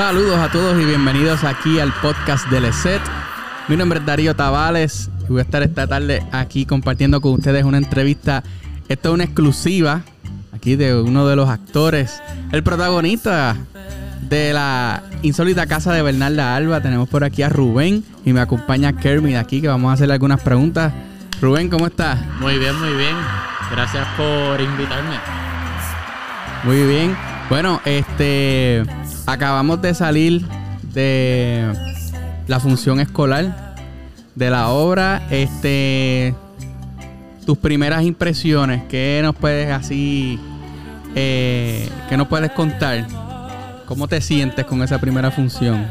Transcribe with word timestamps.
Saludos 0.00 0.38
a 0.38 0.48
todos 0.48 0.80
y 0.80 0.86
bienvenidos 0.86 1.44
aquí 1.44 1.78
al 1.78 1.92
podcast 1.92 2.48
del 2.48 2.64
ESET. 2.64 3.02
Mi 3.68 3.76
nombre 3.76 3.98
es 3.98 4.06
Darío 4.06 4.34
Tavales 4.34 5.10
y 5.24 5.26
voy 5.26 5.40
a 5.40 5.42
estar 5.42 5.62
esta 5.62 5.86
tarde 5.86 6.26
aquí 6.32 6.64
compartiendo 6.64 7.20
con 7.20 7.32
ustedes 7.32 7.64
una 7.64 7.76
entrevista. 7.76 8.42
Esto 8.88 9.10
es 9.10 9.14
una 9.14 9.24
exclusiva 9.24 10.00
aquí 10.54 10.74
de 10.74 10.98
uno 10.98 11.28
de 11.28 11.36
los 11.36 11.50
actores, 11.50 12.22
el 12.50 12.62
protagonista 12.62 13.58
de 14.22 14.54
la 14.54 15.02
insólita 15.20 15.66
casa 15.66 15.92
de 15.92 16.00
Bernarda 16.00 16.56
Alba. 16.56 16.80
Tenemos 16.80 17.06
por 17.06 17.22
aquí 17.22 17.42
a 17.42 17.50
Rubén 17.50 18.02
y 18.24 18.32
me 18.32 18.40
acompaña 18.40 18.96
Kermit 18.96 19.36
aquí 19.36 19.60
que 19.60 19.68
vamos 19.68 19.90
a 19.90 19.92
hacerle 19.92 20.14
algunas 20.14 20.40
preguntas. 20.40 20.94
Rubén, 21.42 21.68
¿cómo 21.68 21.86
estás? 21.86 22.18
Muy 22.40 22.58
bien, 22.58 22.74
muy 22.80 22.94
bien. 22.94 23.16
Gracias 23.70 24.08
por 24.16 24.58
invitarme. 24.62 25.16
Muy 26.64 26.86
bien. 26.86 27.29
Bueno, 27.50 27.80
este 27.84 28.84
acabamos 29.26 29.82
de 29.82 29.92
salir 29.92 30.46
de 30.94 31.72
la 32.46 32.60
función 32.60 33.00
escolar 33.00 33.74
de 34.36 34.50
la 34.50 34.68
obra. 34.68 35.26
Este 35.32 36.32
tus 37.44 37.58
primeras 37.58 38.04
impresiones, 38.04 38.84
¿qué 38.88 39.18
nos 39.24 39.34
puedes 39.34 39.68
así 39.72 40.38
eh, 41.16 41.90
qué 42.08 42.16
nos 42.16 42.28
puedes 42.28 42.52
contar? 42.52 43.04
¿Cómo 43.84 44.06
te 44.06 44.20
sientes 44.20 44.64
con 44.64 44.80
esa 44.84 45.00
primera 45.00 45.32
función? 45.32 45.90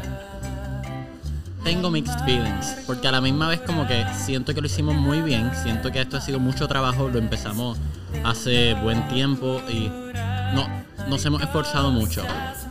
Tengo 1.62 1.90
mixed 1.90 2.24
feelings, 2.24 2.74
porque 2.86 3.06
a 3.06 3.12
la 3.12 3.20
misma 3.20 3.48
vez 3.48 3.60
como 3.60 3.86
que 3.86 4.02
siento 4.16 4.54
que 4.54 4.62
lo 4.62 4.66
hicimos 4.66 4.94
muy 4.94 5.20
bien, 5.20 5.50
siento 5.62 5.92
que 5.92 6.00
esto 6.00 6.16
ha 6.16 6.22
sido 6.22 6.40
mucho 6.40 6.66
trabajo, 6.68 7.10
lo 7.10 7.18
empezamos 7.18 7.76
hace 8.24 8.72
buen 8.82 9.06
tiempo 9.08 9.60
y 9.68 9.90
no, 10.54 10.68
nos 11.08 11.24
hemos 11.24 11.42
esforzado 11.42 11.90
mucho. 11.90 12.22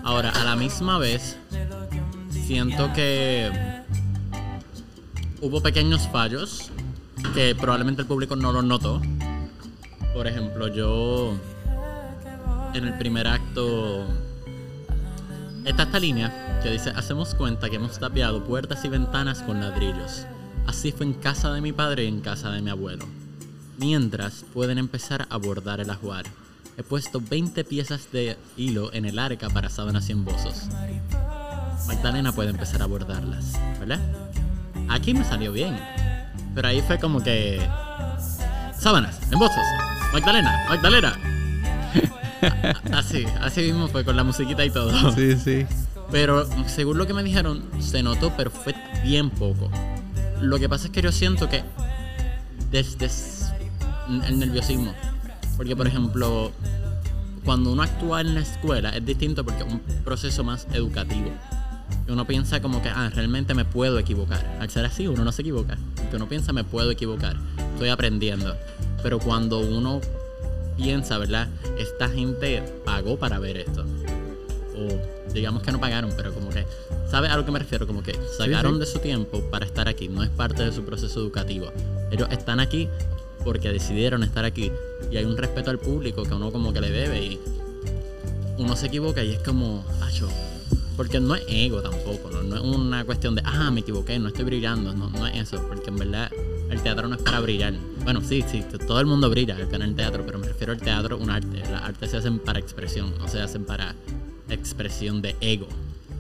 Ahora, 0.03 0.29
a 0.29 0.43
la 0.43 0.55
misma 0.55 0.97
vez, 0.97 1.37
siento 2.31 2.91
que 2.93 3.51
hubo 5.41 5.61
pequeños 5.61 6.07
fallos 6.11 6.71
que 7.33 7.55
probablemente 7.55 8.01
el 8.01 8.07
público 8.07 8.35
no 8.35 8.51
los 8.51 8.63
notó. 8.63 9.01
Por 10.13 10.27
ejemplo, 10.27 10.67
yo 10.67 11.33
en 12.73 12.85
el 12.85 12.97
primer 12.97 13.27
acto 13.27 14.05
está 15.65 15.83
esta 15.83 15.99
línea 15.99 16.61
que 16.63 16.71
dice, 16.71 16.89
hacemos 16.89 17.35
cuenta 17.35 17.69
que 17.69 17.77
hemos 17.77 17.99
tapiado 17.99 18.43
puertas 18.43 18.83
y 18.83 18.89
ventanas 18.89 19.41
con 19.41 19.59
ladrillos. 19.61 20.25
Así 20.67 20.91
fue 20.91 21.05
en 21.05 21.13
casa 21.13 21.53
de 21.53 21.61
mi 21.61 21.71
padre 21.71 22.05
y 22.05 22.07
en 22.07 22.21
casa 22.21 22.51
de 22.51 22.61
mi 22.61 22.69
abuelo. 22.69 23.05
Mientras 23.77 24.43
pueden 24.53 24.77
empezar 24.77 25.25
a 25.29 25.37
bordar 25.37 25.79
el 25.79 25.89
ajuar. 25.89 26.25
He 26.79 26.83
puesto 26.83 27.19
20 27.19 27.65
piezas 27.65 28.09
de 28.13 28.37
hilo 28.55 28.93
en 28.93 29.03
el 29.03 29.19
arca 29.19 29.49
para 29.49 29.67
sábanas 29.69 30.07
y 30.07 30.13
embozos. 30.13 30.69
Magdalena 31.87 32.31
puede 32.31 32.51
empezar 32.51 32.81
a 32.81 32.85
bordarlas, 32.85 33.59
¿verdad? 33.81 33.99
Aquí 34.87 35.13
me 35.13 35.25
salió 35.25 35.51
bien. 35.51 35.77
Pero 36.55 36.69
ahí 36.69 36.81
fue 36.81 36.97
como 36.97 37.21
que... 37.21 37.59
Sábanas, 38.77 39.19
embozos, 39.29 39.65
Magdalena, 40.13 40.67
Magdalena. 40.69 41.19
así, 42.93 43.25
así 43.41 43.59
mismo 43.63 43.89
fue 43.89 44.05
con 44.05 44.15
la 44.15 44.23
musiquita 44.23 44.63
y 44.63 44.69
todo. 44.69 45.11
Sí, 45.11 45.35
sí. 45.35 45.65
Pero 46.11 46.47
según 46.69 46.97
lo 46.97 47.05
que 47.05 47.13
me 47.13 47.23
dijeron, 47.23 47.61
se 47.81 48.01
notó, 48.03 48.31
pero 48.37 48.51
fue 48.51 48.73
bien 49.03 49.31
poco. 49.31 49.69
Lo 50.39 50.57
que 50.59 50.69
pasa 50.69 50.85
es 50.85 50.91
que 50.91 51.01
yo 51.01 51.11
siento 51.11 51.49
que 51.49 51.61
desde 52.71 53.09
el 54.25 54.39
nerviosismo. 54.39 54.93
Porque, 55.59 55.75
por 55.75 55.87
ejemplo, 55.87 56.53
cuando 57.49 57.71
uno 57.71 57.81
actúa 57.81 58.21
en 58.21 58.35
la 58.35 58.41
escuela 58.41 58.95
es 58.95 59.03
distinto 59.03 59.43
porque 59.43 59.63
es 59.63 59.73
un 59.73 59.79
proceso 60.03 60.43
más 60.43 60.67
educativo. 60.71 61.31
Uno 62.07 62.27
piensa 62.27 62.61
como 62.61 62.79
que, 62.79 62.89
ah, 62.89 63.09
realmente 63.11 63.55
me 63.55 63.65
puedo 63.65 63.97
equivocar. 63.97 64.45
Al 64.59 64.69
ser 64.69 64.85
así, 64.85 65.07
uno 65.07 65.23
no 65.23 65.31
se 65.31 65.41
equivoca. 65.41 65.75
Porque 65.95 66.17
uno 66.17 66.29
piensa, 66.29 66.53
me 66.53 66.63
puedo 66.63 66.91
equivocar. 66.91 67.37
Estoy 67.73 67.89
aprendiendo. 67.89 68.55
Pero 69.01 69.17
cuando 69.17 69.61
uno 69.61 69.99
piensa, 70.77 71.17
¿verdad? 71.17 71.47
Esta 71.79 72.07
gente 72.07 72.61
pagó 72.85 73.17
para 73.17 73.39
ver 73.39 73.57
esto. 73.57 73.83
O 74.75 75.33
digamos 75.33 75.63
que 75.63 75.71
no 75.71 75.79
pagaron, 75.79 76.13
pero 76.15 76.31
como 76.35 76.51
que, 76.51 76.67
¿sabes 77.09 77.31
a 77.31 77.35
lo 77.35 77.45
que 77.45 77.51
me 77.51 77.57
refiero? 77.57 77.87
Como 77.87 78.03
que 78.03 78.13
sacaron 78.37 78.77
de 78.77 78.85
su 78.85 78.99
tiempo 78.99 79.41
para 79.49 79.65
estar 79.65 79.87
aquí. 79.87 80.07
No 80.07 80.21
es 80.21 80.29
parte 80.29 80.63
de 80.63 80.71
su 80.71 80.83
proceso 80.83 81.19
educativo. 81.19 81.71
Ellos 82.11 82.27
están 82.29 82.59
aquí 82.59 82.87
porque 83.43 83.71
decidieron 83.71 84.23
estar 84.23 84.45
aquí. 84.45 84.71
Y 85.11 85.17
hay 85.17 85.25
un 85.25 85.37
respeto 85.37 85.69
al 85.69 85.79
público 85.79 86.23
que 86.23 86.33
uno 86.33 86.51
como 86.51 86.73
que 86.73 86.81
le 86.81 86.91
debe 86.91 87.23
y 87.23 87.39
uno 88.57 88.75
se 88.75 88.87
equivoca 88.87 89.23
y 89.23 89.33
es 89.33 89.39
como, 89.39 89.85
porque 90.97 91.19
no 91.19 91.35
es 91.35 91.43
ego 91.47 91.81
tampoco, 91.81 92.29
¿no? 92.29 92.43
no 92.43 92.55
es 92.57 92.61
una 92.61 93.05
cuestión 93.05 93.35
de, 93.35 93.41
ah, 93.45 93.71
me 93.71 93.79
equivoqué, 93.79 94.19
no 94.19 94.27
estoy 94.27 94.43
brillando, 94.43 94.93
no, 94.93 95.09
no 95.09 95.27
es 95.27 95.37
eso, 95.37 95.65
porque 95.67 95.89
en 95.89 95.97
verdad 95.97 96.29
el 96.69 96.81
teatro 96.81 97.07
no 97.07 97.15
es 97.15 97.21
para 97.21 97.39
brillar. 97.39 97.73
Bueno, 98.03 98.21
sí, 98.21 98.43
sí, 98.49 98.63
todo 98.85 98.99
el 98.99 99.05
mundo 99.05 99.29
brilla 99.29 99.57
en 99.59 99.81
el 99.81 99.95
teatro, 99.95 100.23
pero 100.25 100.39
me 100.39 100.47
refiero 100.47 100.73
al 100.73 100.79
teatro, 100.79 101.17
un 101.17 101.29
arte. 101.29 101.61
Las 101.71 101.83
artes 101.83 102.11
se 102.11 102.17
hacen 102.17 102.39
para 102.39 102.59
expresión, 102.59 103.13
no 103.17 103.27
se 103.27 103.41
hacen 103.41 103.63
para 103.65 103.95
expresión 104.49 105.21
de 105.21 105.35
ego. 105.41 105.67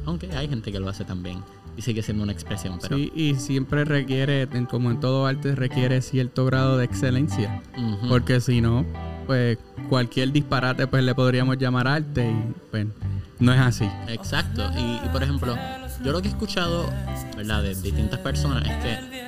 Aunque 0.05 0.31
hay 0.31 0.47
gente 0.47 0.71
que 0.71 0.79
lo 0.79 0.87
hace 0.87 1.03
también 1.03 1.43
y 1.77 1.81
sigue 1.81 2.01
siendo 2.01 2.23
una 2.23 2.31
expresión. 2.31 2.79
Pero... 2.81 2.97
Sí, 2.97 3.11
y 3.15 3.35
siempre 3.35 3.85
requiere, 3.85 4.47
como 4.69 4.91
en 4.91 4.99
todo 4.99 5.25
arte, 5.25 5.55
requiere 5.55 6.01
cierto 6.01 6.45
grado 6.45 6.77
de 6.77 6.85
excelencia. 6.85 7.61
Porque 8.07 8.41
si 8.41 8.61
no, 8.61 8.85
pues 9.25 9.57
cualquier 9.89 10.31
disparate 10.31 10.87
pues 10.87 11.03
le 11.03 11.15
podríamos 11.15 11.57
llamar 11.57 11.87
arte 11.87 12.29
y 12.29 12.53
pues 12.71 12.87
no 13.39 13.53
es 13.53 13.59
así. 13.59 13.89
Exacto. 14.07 14.69
Y, 14.77 15.07
por 15.09 15.23
ejemplo, 15.23 15.55
yo 16.03 16.11
lo 16.11 16.21
que 16.21 16.27
he 16.27 16.31
escuchado, 16.31 16.89
¿verdad? 17.37 17.63
De 17.63 17.75
distintas 17.75 18.19
personas 18.19 18.63
es 18.67 18.75
que 18.83 19.19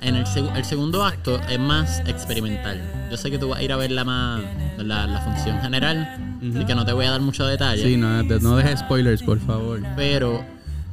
en 0.00 0.14
el, 0.14 0.24
el, 0.54 0.64
segundo 0.64 1.04
acto 1.04 1.40
es 1.48 1.58
más 1.58 2.00
experimental. 2.06 2.80
Yo 3.10 3.16
sé 3.16 3.30
que 3.30 3.38
tú 3.38 3.48
vas 3.48 3.58
a 3.58 3.62
ir 3.62 3.72
a 3.72 3.76
ver 3.76 3.90
la, 3.90 4.04
más, 4.04 4.42
la, 4.78 5.20
función 5.20 5.60
general 5.60 6.38
y 6.40 6.64
que 6.64 6.74
no 6.74 6.84
te 6.84 6.92
voy 6.92 7.06
a 7.06 7.10
dar 7.10 7.20
mucho 7.20 7.44
detalle. 7.46 7.82
Sí, 7.82 7.96
no, 7.96 8.22
no 8.22 8.56
dejes 8.56 8.80
spoilers, 8.80 9.22
por 9.22 9.40
favor. 9.40 9.82
Pero 9.96 10.44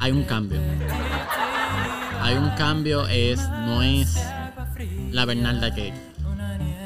hay 0.05 0.11
un 0.11 0.23
cambio. 0.23 0.59
Hay 2.21 2.35
un 2.35 2.51
cambio, 2.51 3.07
es 3.07 3.39
no 3.49 3.81
es 3.81 4.15
la 5.11 5.25
Bernalda 5.25 5.73
que 5.73 5.93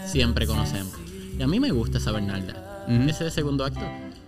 siempre 0.05 0.47
conocemos. 0.47 0.93
Y 1.37 1.43
a 1.43 1.47
mí 1.47 1.59
me 1.59 1.69
gusta 1.71 1.97
esa 1.97 2.13
Bernalda. 2.13 2.85
Ese 2.87 3.27
es 3.27 3.33
segundo 3.33 3.65
acto. 3.65 3.81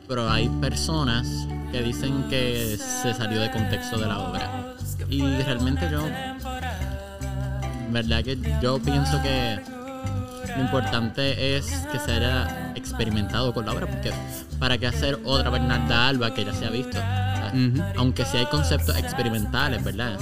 Pero 0.10 0.30
hay 0.30 0.50
personas 0.60 1.26
que 1.72 1.82
dicen 1.82 2.26
que 2.30 2.78
se 2.78 3.14
salió 3.14 3.40
de 3.40 3.50
contexto 3.52 3.98
de 3.98 4.08
la 4.08 4.20
obra. 4.20 4.76
Y 5.10 5.22
realmente 5.22 5.88
yo, 5.90 6.04
verdad 7.92 8.24
que 8.26 8.38
yo 8.62 8.78
pienso 8.80 9.22
que 9.22 9.58
lo 10.54 10.64
importante 10.64 11.56
es 11.56 11.66
que 11.94 11.98
se 11.98 12.12
haya 12.12 12.74
experimentado 12.76 13.54
con 13.54 13.66
la 13.66 13.72
obra, 13.72 13.88
porque 13.88 14.12
para 14.60 14.78
qué 14.78 14.88
hacer 14.88 15.18
otra 15.24 15.50
Bernarda 15.50 16.10
Alba 16.10 16.34
que 16.34 16.44
ya 16.44 16.54
se 16.54 16.66
ha 16.66 16.70
visto. 16.70 16.98
Aunque 17.98 18.26
sí 18.26 18.38
hay 18.38 18.46
conceptos 18.46 18.98
experimentales, 18.98 19.84
¿verdad? 19.84 20.18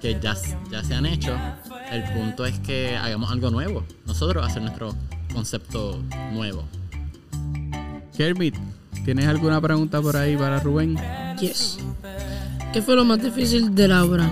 Que 0.00 0.18
ya, 0.20 0.36
ya 0.70 0.84
se 0.84 0.94
han 0.94 1.06
hecho, 1.06 1.34
el 1.90 2.04
punto 2.04 2.44
es 2.46 2.58
que 2.60 2.96
hagamos 2.96 3.30
algo 3.30 3.50
nuevo. 3.50 3.84
Nosotros 4.06 4.46
hacer 4.46 4.62
nuestro 4.62 4.94
concepto 5.32 6.02
nuevo. 6.32 6.64
Kermit, 8.16 8.54
¿tienes 9.04 9.26
alguna 9.26 9.60
pregunta 9.60 10.00
por 10.00 10.16
ahí 10.16 10.36
para 10.36 10.60
Rubén? 10.60 10.96
Yes. 11.40 11.78
¿Qué 12.72 12.82
fue 12.82 12.94
lo 12.96 13.04
más 13.04 13.22
difícil 13.22 13.74
de 13.74 13.88
la 13.88 14.04
obra? 14.04 14.30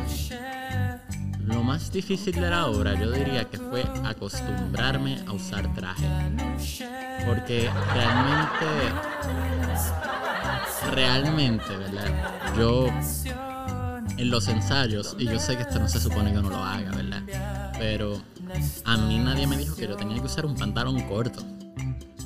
Lo 1.46 1.62
más 1.62 1.92
difícil 1.92 2.34
de 2.34 2.48
la 2.48 2.66
obra 2.66 2.94
yo 2.98 3.10
diría 3.10 3.44
que 3.44 3.58
fue 3.58 3.84
acostumbrarme 4.04 5.20
a 5.26 5.32
usar 5.32 5.72
traje. 5.74 6.06
Porque 7.26 7.68
realmente, 7.94 8.66
realmente, 10.90 11.76
¿verdad? 11.76 12.54
Yo 12.56 12.86
en 14.18 14.30
los 14.30 14.48
ensayos, 14.48 15.16
y 15.18 15.26
yo 15.26 15.38
sé 15.38 15.56
que 15.56 15.62
esto 15.62 15.78
no 15.78 15.88
se 15.88 16.00
supone 16.00 16.32
que 16.32 16.38
uno 16.38 16.50
lo 16.50 16.62
haga, 16.62 16.90
¿verdad? 16.90 17.22
Pero 17.78 18.20
a 18.84 18.96
mí 18.96 19.18
nadie 19.18 19.46
me 19.46 19.56
dijo 19.56 19.74
que 19.76 19.88
yo 19.88 19.96
tenía 19.96 20.18
que 20.18 20.26
usar 20.26 20.46
un 20.46 20.54
pantalón 20.54 21.00
corto. 21.02 21.42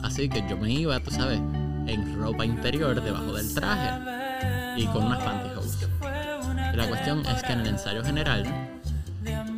Así 0.02 0.28
que 0.28 0.44
yo 0.48 0.56
me 0.56 0.70
iba, 0.70 0.98
tú 1.00 1.10
sabes, 1.10 1.38
en 1.86 2.20
ropa 2.20 2.44
interior 2.44 3.00
debajo 3.02 3.32
del 3.32 3.52
traje 3.54 4.80
y 4.80 4.86
con 4.86 5.04
unas 5.04 5.22
pantyhose. 5.22 5.88
La 6.74 6.86
cuestión 6.88 7.24
es 7.24 7.42
que 7.42 7.52
en 7.52 7.60
el 7.60 7.68
ensayo 7.68 8.04
general 8.04 8.44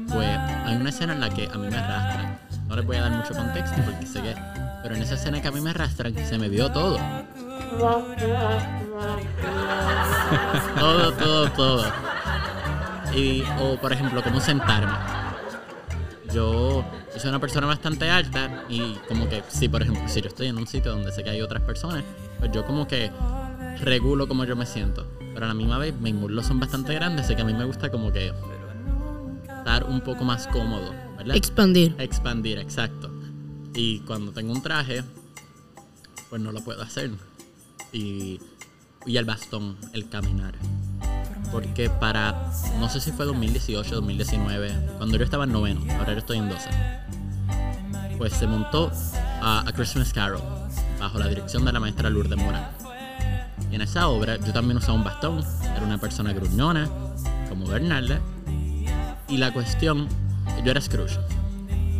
pues 0.08 0.28
hay 0.64 0.76
una 0.76 0.90
escena 0.90 1.12
en 1.12 1.20
la 1.20 1.28
que 1.30 1.46
a 1.46 1.58
mí 1.58 1.68
me 1.68 1.76
arrastran. 1.76 2.38
No 2.68 2.76
les 2.76 2.86
voy 2.86 2.96
a 2.96 3.02
dar 3.02 3.12
mucho 3.12 3.34
contexto 3.34 3.76
porque 3.84 4.06
sé 4.06 4.22
que. 4.22 4.34
Pero 4.82 4.94
en 4.94 5.02
esa 5.02 5.14
escena 5.14 5.42
que 5.42 5.48
a 5.48 5.50
mí 5.50 5.60
me 5.60 5.70
arrastran, 5.70 6.14
se 6.14 6.38
me 6.38 6.48
vio 6.48 6.70
todo. 6.70 6.98
todo, 10.78 11.12
todo, 11.12 11.50
todo. 11.52 11.84
Y, 13.14 13.42
o 13.60 13.76
por 13.76 13.92
ejemplo, 13.92 14.22
cómo 14.22 14.40
sentarme. 14.40 14.92
Yo, 16.32 16.84
soy 17.16 17.30
una 17.30 17.40
persona 17.40 17.66
bastante 17.66 18.10
alta 18.10 18.64
y 18.68 18.94
como 19.08 19.28
que, 19.28 19.42
si 19.48 19.68
por 19.68 19.82
ejemplo, 19.82 20.02
si 20.08 20.20
yo 20.20 20.28
estoy 20.28 20.48
en 20.48 20.58
un 20.58 20.66
sitio 20.66 20.92
donde 20.92 21.12
sé 21.12 21.24
que 21.24 21.30
hay 21.30 21.40
otras 21.40 21.62
personas, 21.62 22.04
pues 22.38 22.52
yo 22.52 22.66
como 22.66 22.86
que 22.86 23.10
regulo 23.82 24.28
como 24.28 24.44
yo 24.44 24.56
me 24.56 24.66
siento. 24.66 25.06
Pero 25.18 25.46
a 25.46 25.48
la 25.48 25.54
misma 25.54 25.78
vez 25.78 25.94
mis 25.98 26.14
muslos 26.14 26.46
son 26.46 26.60
bastante 26.60 26.94
grandes, 26.94 27.24
así 27.24 27.34
que 27.34 27.42
a 27.42 27.44
mí 27.44 27.54
me 27.54 27.64
gusta 27.64 27.90
como 27.90 28.12
que 28.12 28.32
estar 29.58 29.84
un 29.84 30.00
poco 30.00 30.24
más 30.24 30.46
cómodo, 30.48 30.92
¿verdad? 31.16 31.36
Expandir. 31.36 31.94
Expandir, 31.98 32.58
exacto. 32.58 33.10
Y 33.74 34.00
cuando 34.00 34.32
tengo 34.32 34.52
un 34.52 34.62
traje, 34.62 35.04
pues 36.28 36.42
no 36.42 36.52
lo 36.52 36.60
puedo 36.60 36.82
hacer. 36.82 37.10
Y, 37.92 38.40
y 39.06 39.16
el 39.16 39.24
bastón, 39.24 39.76
el 39.92 40.08
caminar. 40.08 40.54
Porque 41.50 41.88
para, 41.88 42.52
no 42.78 42.88
sé 42.88 43.00
si 43.00 43.12
fue 43.12 43.24
2018, 43.24 43.94
2019, 43.94 44.72
cuando 44.98 45.16
yo 45.16 45.24
estaba 45.24 45.44
en 45.44 45.52
noveno, 45.52 45.80
ahora 45.98 46.12
yo 46.12 46.18
estoy 46.18 46.38
en 46.38 46.48
12, 46.48 46.68
pues 48.18 48.34
se 48.34 48.46
montó 48.46 48.90
a, 49.40 49.64
a 49.66 49.72
Christmas 49.72 50.12
Carol 50.12 50.42
bajo 51.00 51.18
la 51.18 51.28
dirección 51.28 51.64
de 51.64 51.72
la 51.72 51.80
maestra 51.80 52.10
Lourdes 52.10 52.36
Morán. 52.36 52.68
Y 53.70 53.76
en 53.76 53.80
esa 53.80 54.08
obra 54.08 54.36
yo 54.36 54.52
también 54.52 54.76
usaba 54.76 54.94
un 54.94 55.04
bastón, 55.04 55.42
era 55.62 55.82
una 55.82 55.98
persona 55.98 56.32
gruñona, 56.32 56.88
como 57.48 57.66
Bernarda, 57.66 58.20
y 59.28 59.36
la 59.36 59.52
cuestión, 59.52 60.08
yo 60.64 60.70
era 60.70 60.80
Scrooge. 60.80 61.18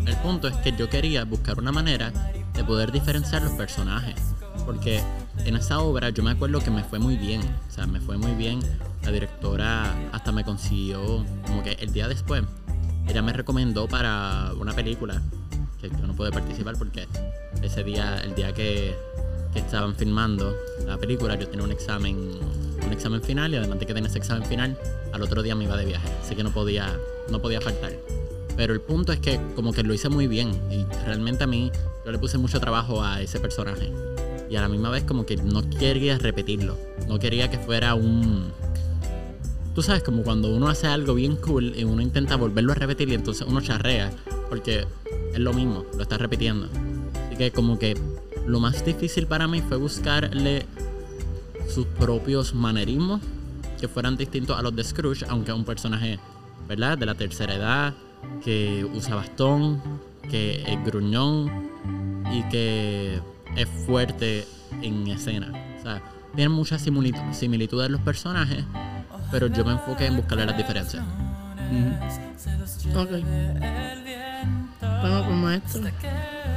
El 0.06 0.16
punto 0.16 0.48
es 0.48 0.56
que 0.56 0.72
yo 0.72 0.88
quería 0.88 1.24
buscar 1.24 1.58
una 1.58 1.72
manera 1.72 2.10
de 2.54 2.64
poder 2.64 2.90
diferenciar 2.90 3.42
los 3.42 3.52
personajes. 3.52 4.16
Porque 4.64 5.02
en 5.48 5.56
esa 5.56 5.80
obra 5.80 6.10
yo 6.10 6.22
me 6.22 6.30
acuerdo 6.30 6.60
que 6.60 6.70
me 6.70 6.84
fue 6.84 6.98
muy 6.98 7.16
bien. 7.16 7.40
O 7.68 7.70
sea, 7.70 7.86
me 7.86 8.00
fue 8.00 8.18
muy 8.18 8.32
bien. 8.32 8.60
La 9.02 9.10
directora 9.10 10.10
hasta 10.12 10.30
me 10.30 10.44
consiguió, 10.44 11.24
como 11.46 11.62
que 11.62 11.72
el 11.72 11.92
día 11.92 12.06
después, 12.06 12.42
ella 13.08 13.22
me 13.22 13.32
recomendó 13.32 13.88
para 13.88 14.52
una 14.60 14.74
película 14.74 15.22
que 15.80 15.88
yo 15.88 16.06
no 16.06 16.14
pude 16.14 16.30
participar 16.30 16.76
porque 16.76 17.08
ese 17.62 17.82
día, 17.82 18.18
el 18.22 18.34
día 18.34 18.52
que, 18.52 18.94
estaban 19.54 19.96
filmando 19.96 20.54
la 20.86 20.98
película, 20.98 21.34
yo 21.34 21.48
tenía 21.48 21.64
un 21.64 21.72
examen, 21.72 22.16
un 22.86 22.92
examen 22.92 23.20
final 23.20 23.52
y 23.52 23.56
además 23.56 23.80
de 23.80 23.86
que 23.86 23.94
tenía 23.94 24.08
ese 24.08 24.18
examen 24.18 24.44
final, 24.44 24.78
al 25.12 25.20
otro 25.20 25.42
día 25.42 25.56
me 25.56 25.64
iba 25.64 25.76
de 25.76 25.84
viaje, 25.84 26.08
así 26.22 26.36
que 26.36 26.44
no 26.44 26.52
podía, 26.52 26.96
no 27.28 27.42
podía 27.42 27.60
faltar. 27.60 27.92
Pero 28.56 28.72
el 28.72 28.80
punto 28.80 29.12
es 29.12 29.18
que 29.18 29.40
como 29.56 29.72
que 29.72 29.82
lo 29.82 29.92
hice 29.92 30.10
muy 30.10 30.28
bien 30.28 30.52
y 30.70 30.84
realmente 31.04 31.42
a 31.42 31.48
mí 31.48 31.72
yo 32.04 32.12
le 32.12 32.18
puse 32.18 32.38
mucho 32.38 32.60
trabajo 32.60 33.02
a 33.02 33.20
ese 33.20 33.40
personaje 33.40 33.90
y 34.50 34.56
a 34.56 34.60
la 34.60 34.68
misma 34.68 34.90
vez 34.90 35.04
como 35.04 35.26
que 35.26 35.36
no 35.36 35.68
quería 35.68 36.18
repetirlo, 36.18 36.76
no 37.06 37.18
quería 37.18 37.50
que 37.50 37.58
fuera 37.58 37.94
un 37.94 38.52
tú 39.78 39.82
sabes, 39.82 40.02
como 40.02 40.24
cuando 40.24 40.52
uno 40.52 40.66
hace 40.66 40.88
algo 40.88 41.14
bien 41.14 41.36
cool 41.36 41.72
y 41.76 41.84
uno 41.84 42.02
intenta 42.02 42.34
volverlo 42.34 42.72
a 42.72 42.74
repetir 42.74 43.10
y 43.10 43.14
entonces 43.14 43.46
uno 43.48 43.60
charrea, 43.60 44.10
porque 44.48 44.88
es 45.32 45.38
lo 45.38 45.52
mismo, 45.52 45.84
lo 45.94 46.02
está 46.02 46.18
repitiendo. 46.18 46.68
Así 47.26 47.36
que 47.36 47.52
como 47.52 47.78
que 47.78 47.96
lo 48.44 48.58
más 48.58 48.84
difícil 48.84 49.28
para 49.28 49.46
mí 49.46 49.62
fue 49.62 49.76
buscarle 49.76 50.66
sus 51.72 51.86
propios 51.86 52.54
manerismos 52.54 53.20
que 53.80 53.86
fueran 53.86 54.16
distintos 54.16 54.58
a 54.58 54.62
los 54.62 54.74
de 54.74 54.82
Scrooge, 54.82 55.24
aunque 55.28 55.52
es 55.52 55.56
un 55.56 55.64
personaje, 55.64 56.18
¿verdad? 56.66 56.98
De 56.98 57.06
la 57.06 57.14
tercera 57.14 57.54
edad, 57.54 57.94
que 58.44 58.84
usa 58.84 59.14
bastón, 59.14 59.80
que 60.28 60.64
es 60.66 60.84
gruñón 60.84 61.70
y 62.32 62.42
que 62.48 63.20
es 63.58 63.68
fuerte 63.86 64.46
en 64.82 65.06
escena. 65.08 65.48
O 65.78 65.82
sea, 65.82 66.02
tienen 66.34 66.52
muchas 66.52 66.86
similitu- 66.86 67.32
similitudes 67.32 67.90
los 67.90 68.00
personajes, 68.00 68.64
pero 69.30 69.46
yo 69.48 69.64
me 69.64 69.72
enfoqué 69.72 70.06
en 70.06 70.16
buscarle 70.16 70.46
las 70.46 70.56
diferencias. 70.56 71.04
Ok. 72.94 73.10
Bueno, 75.00 75.24
pues 75.24 75.36
maestro. 75.36 75.82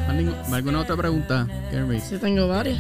¿Alguien- 0.08 0.36
¿Alguna 0.54 0.80
otra 0.80 0.96
pregunta, 0.98 1.48
Kirby? 1.72 2.00
Sí 2.00 2.18
tengo 2.18 2.48
varias. 2.48 2.80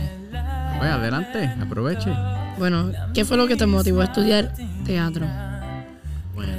Pues 0.79 0.91
adelante, 0.91 1.45
aproveche. 1.61 2.11
Bueno, 2.57 2.91
¿qué 3.13 3.23
fue 3.25 3.37
lo 3.37 3.47
que 3.47 3.55
te 3.55 3.65
motivó 3.65 4.01
a 4.01 4.05
estudiar 4.05 4.53
teatro? 4.85 5.25
Bueno. 6.35 6.53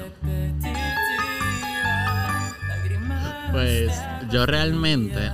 Pues 3.51 3.93
yo 4.31 4.47
realmente 4.47 5.31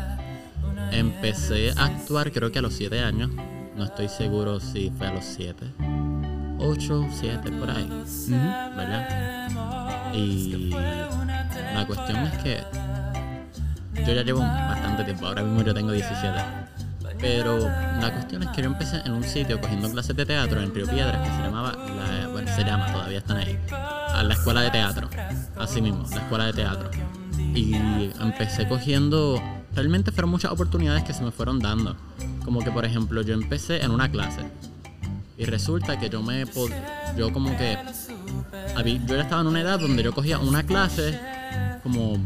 empecé 0.99 1.73
a 1.77 1.87
actuar 1.87 2.33
creo 2.33 2.51
que 2.53 2.59
a 2.59 2.63
los 2.63 2.75
7 2.75 3.01
años. 3.01 3.31
No 3.77 3.85
estoy 3.85 4.09
seguro 4.09 4.61
si 4.61 4.91
fue 4.91 5.07
a 5.07 5.13
los 5.13 5.25
7. 5.25 5.67
8, 6.59 7.07
7, 7.13 7.53
por 7.53 7.71
ahí. 7.71 7.89
¿Verdad? 8.77 10.13
Y 10.13 10.71
la 11.75 11.87
cuestión 11.87 12.17
es 12.27 12.39
que 12.39 12.65
yo 14.07 14.13
ya 14.15 14.23
llevo 14.23 14.41
bastante 14.41 15.05
tiempo. 15.05 15.27
Ahora 15.27 15.43
mismo 15.43 15.63
yo 15.63 15.75
tengo 15.75 15.93
17. 15.93 16.69
Pero 17.21 17.59
la 17.59 18.13
cuestión 18.13 18.45
es 18.45 18.49
que 18.51 18.63
yo 18.63 18.69
empecé 18.69 19.01
en 19.05 19.13
un 19.13 19.25
sitio 19.25 19.61
cogiendo 19.61 19.91
clases 19.91 20.15
de 20.15 20.25
teatro 20.25 20.61
en 20.61 20.73
Río 20.73 20.87
Piedras 20.87 21.27
que 21.27 21.35
se 21.35 21.43
llamaba, 21.43 21.73
la, 21.73 22.29
bueno, 22.29 22.49
se 22.55 22.63
llama, 22.63 22.93
todavía 22.93 23.19
están 23.19 23.39
ahí, 23.39 23.59
a 23.71 24.23
la 24.23 24.35
escuela 24.35 24.61
de 24.61 24.71
teatro. 24.71 25.09
Así 25.57 25.83
mismo, 25.83 26.05
la 26.11 26.17
escuela 26.17 26.47
de 26.47 26.53
teatro. 26.53 26.91
Y 27.55 27.75
empecé 28.21 28.69
cogiendo, 28.69 29.43
realmente 29.79 30.11
fueron 30.11 30.31
muchas 30.31 30.51
oportunidades 30.51 31.05
que 31.05 31.15
se 31.15 31.23
me 31.23 31.31
fueron 31.31 31.61
dando. 31.61 31.97
Como 32.45 32.65
que, 32.65 32.71
por 32.73 32.85
ejemplo, 32.85 33.23
yo 33.23 33.35
empecé 33.35 33.85
en 33.85 33.93
una 33.93 34.11
clase. 34.11 34.43
Y 35.37 35.45
resulta 35.45 35.99
que 36.01 36.11
yo 36.11 36.21
me, 36.21 36.45
yo 37.17 37.33
como 37.33 37.57
que, 37.57 37.79
yo 39.07 39.15
ya 39.15 39.23
estaba 39.23 39.43
en 39.43 39.47
una 39.47 39.61
edad 39.61 39.79
donde 39.79 40.03
yo 40.03 40.13
cogía 40.13 40.39
una 40.39 40.65
clase 40.65 41.19
como 41.85 42.19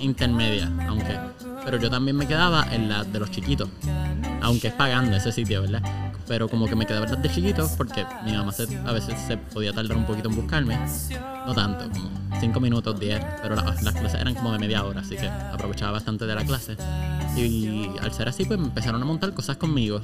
intermedia, 0.00 0.72
aunque, 0.88 1.16
pero 1.64 1.78
yo 1.78 1.88
también 1.88 2.16
me 2.16 2.26
quedaba 2.26 2.66
en 2.74 2.88
la 2.88 3.04
de 3.04 3.20
los 3.20 3.30
chiquitos, 3.30 3.68
aunque 4.40 4.68
es 4.68 4.74
pagando 4.74 5.16
ese 5.16 5.30
sitio, 5.30 5.62
¿verdad? 5.62 6.11
Pero 6.28 6.48
como 6.48 6.66
que 6.66 6.76
me 6.76 6.86
las 6.86 7.22
de 7.22 7.28
chiquitos 7.28 7.72
porque 7.72 8.06
mi 8.24 8.32
mamá 8.32 8.52
a 8.86 8.92
veces 8.92 9.14
se 9.26 9.36
podía 9.36 9.72
tardar 9.72 9.96
un 9.96 10.04
poquito 10.06 10.28
en 10.28 10.36
buscarme, 10.36 10.78
no 11.46 11.52
tanto, 11.54 11.90
como 11.90 12.08
5 12.40 12.60
minutos, 12.60 12.98
10, 12.98 13.20
pero 13.42 13.54
la- 13.56 13.62
las 13.82 13.94
clases 13.94 14.20
eran 14.20 14.34
como 14.34 14.52
de 14.52 14.58
media 14.58 14.84
hora, 14.84 15.00
así 15.00 15.16
que 15.16 15.28
aprovechaba 15.28 15.92
bastante 15.92 16.24
de 16.26 16.34
la 16.34 16.44
clase. 16.44 16.76
Y 17.36 17.90
al 18.02 18.12
ser 18.12 18.28
así, 18.28 18.44
pues 18.44 18.58
me 18.58 18.66
empezaron 18.66 19.02
a 19.02 19.04
montar 19.04 19.32
cosas 19.34 19.56
conmigo. 19.56 20.00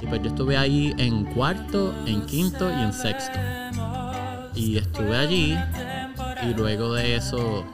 Y 0.00 0.06
pues 0.06 0.22
yo 0.22 0.28
estuve 0.28 0.56
ahí 0.56 0.94
en 0.98 1.24
cuarto, 1.24 1.94
en 2.06 2.24
quinto 2.26 2.68
y 2.70 2.82
en 2.82 2.92
sexto. 2.92 3.38
Y 4.54 4.76
estuve 4.78 5.16
allí 5.16 5.56
y 6.42 6.54
luego 6.54 6.92
de 6.94 7.16
eso 7.16 7.64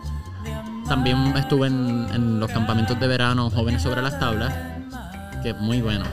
también 0.88 1.36
estuve 1.36 1.66
en 1.68 2.40
los 2.40 2.50
campamentos 2.50 2.98
de 2.98 3.06
verano 3.06 3.50
jóvenes 3.50 3.82
sobre 3.82 4.02
las 4.02 4.18
tablas, 4.18 4.52
que 5.42 5.50
es 5.50 5.56
muy 5.58 5.80
bueno, 5.80 6.04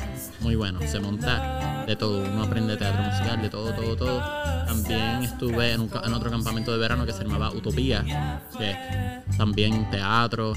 muy 0.41 0.55
bueno. 0.55 0.79
Se 0.87 0.99
monta 0.99 1.85
de 1.85 1.95
todo, 1.95 2.23
uno 2.23 2.43
aprende 2.43 2.77
teatro 2.77 3.01
musical, 3.03 3.41
de 3.41 3.49
todo, 3.49 3.73
todo, 3.73 3.95
todo. 3.95 4.21
También 4.65 5.23
estuve 5.23 5.73
en, 5.73 5.81
un 5.81 5.91
en 6.03 6.13
otro 6.13 6.29
campamento 6.29 6.71
de 6.71 6.77
verano 6.77 7.05
que 7.05 7.13
se 7.13 7.23
llamaba 7.23 7.51
Utopía, 7.51 8.41
que 8.57 9.23
también 9.37 9.89
teatro, 9.89 10.53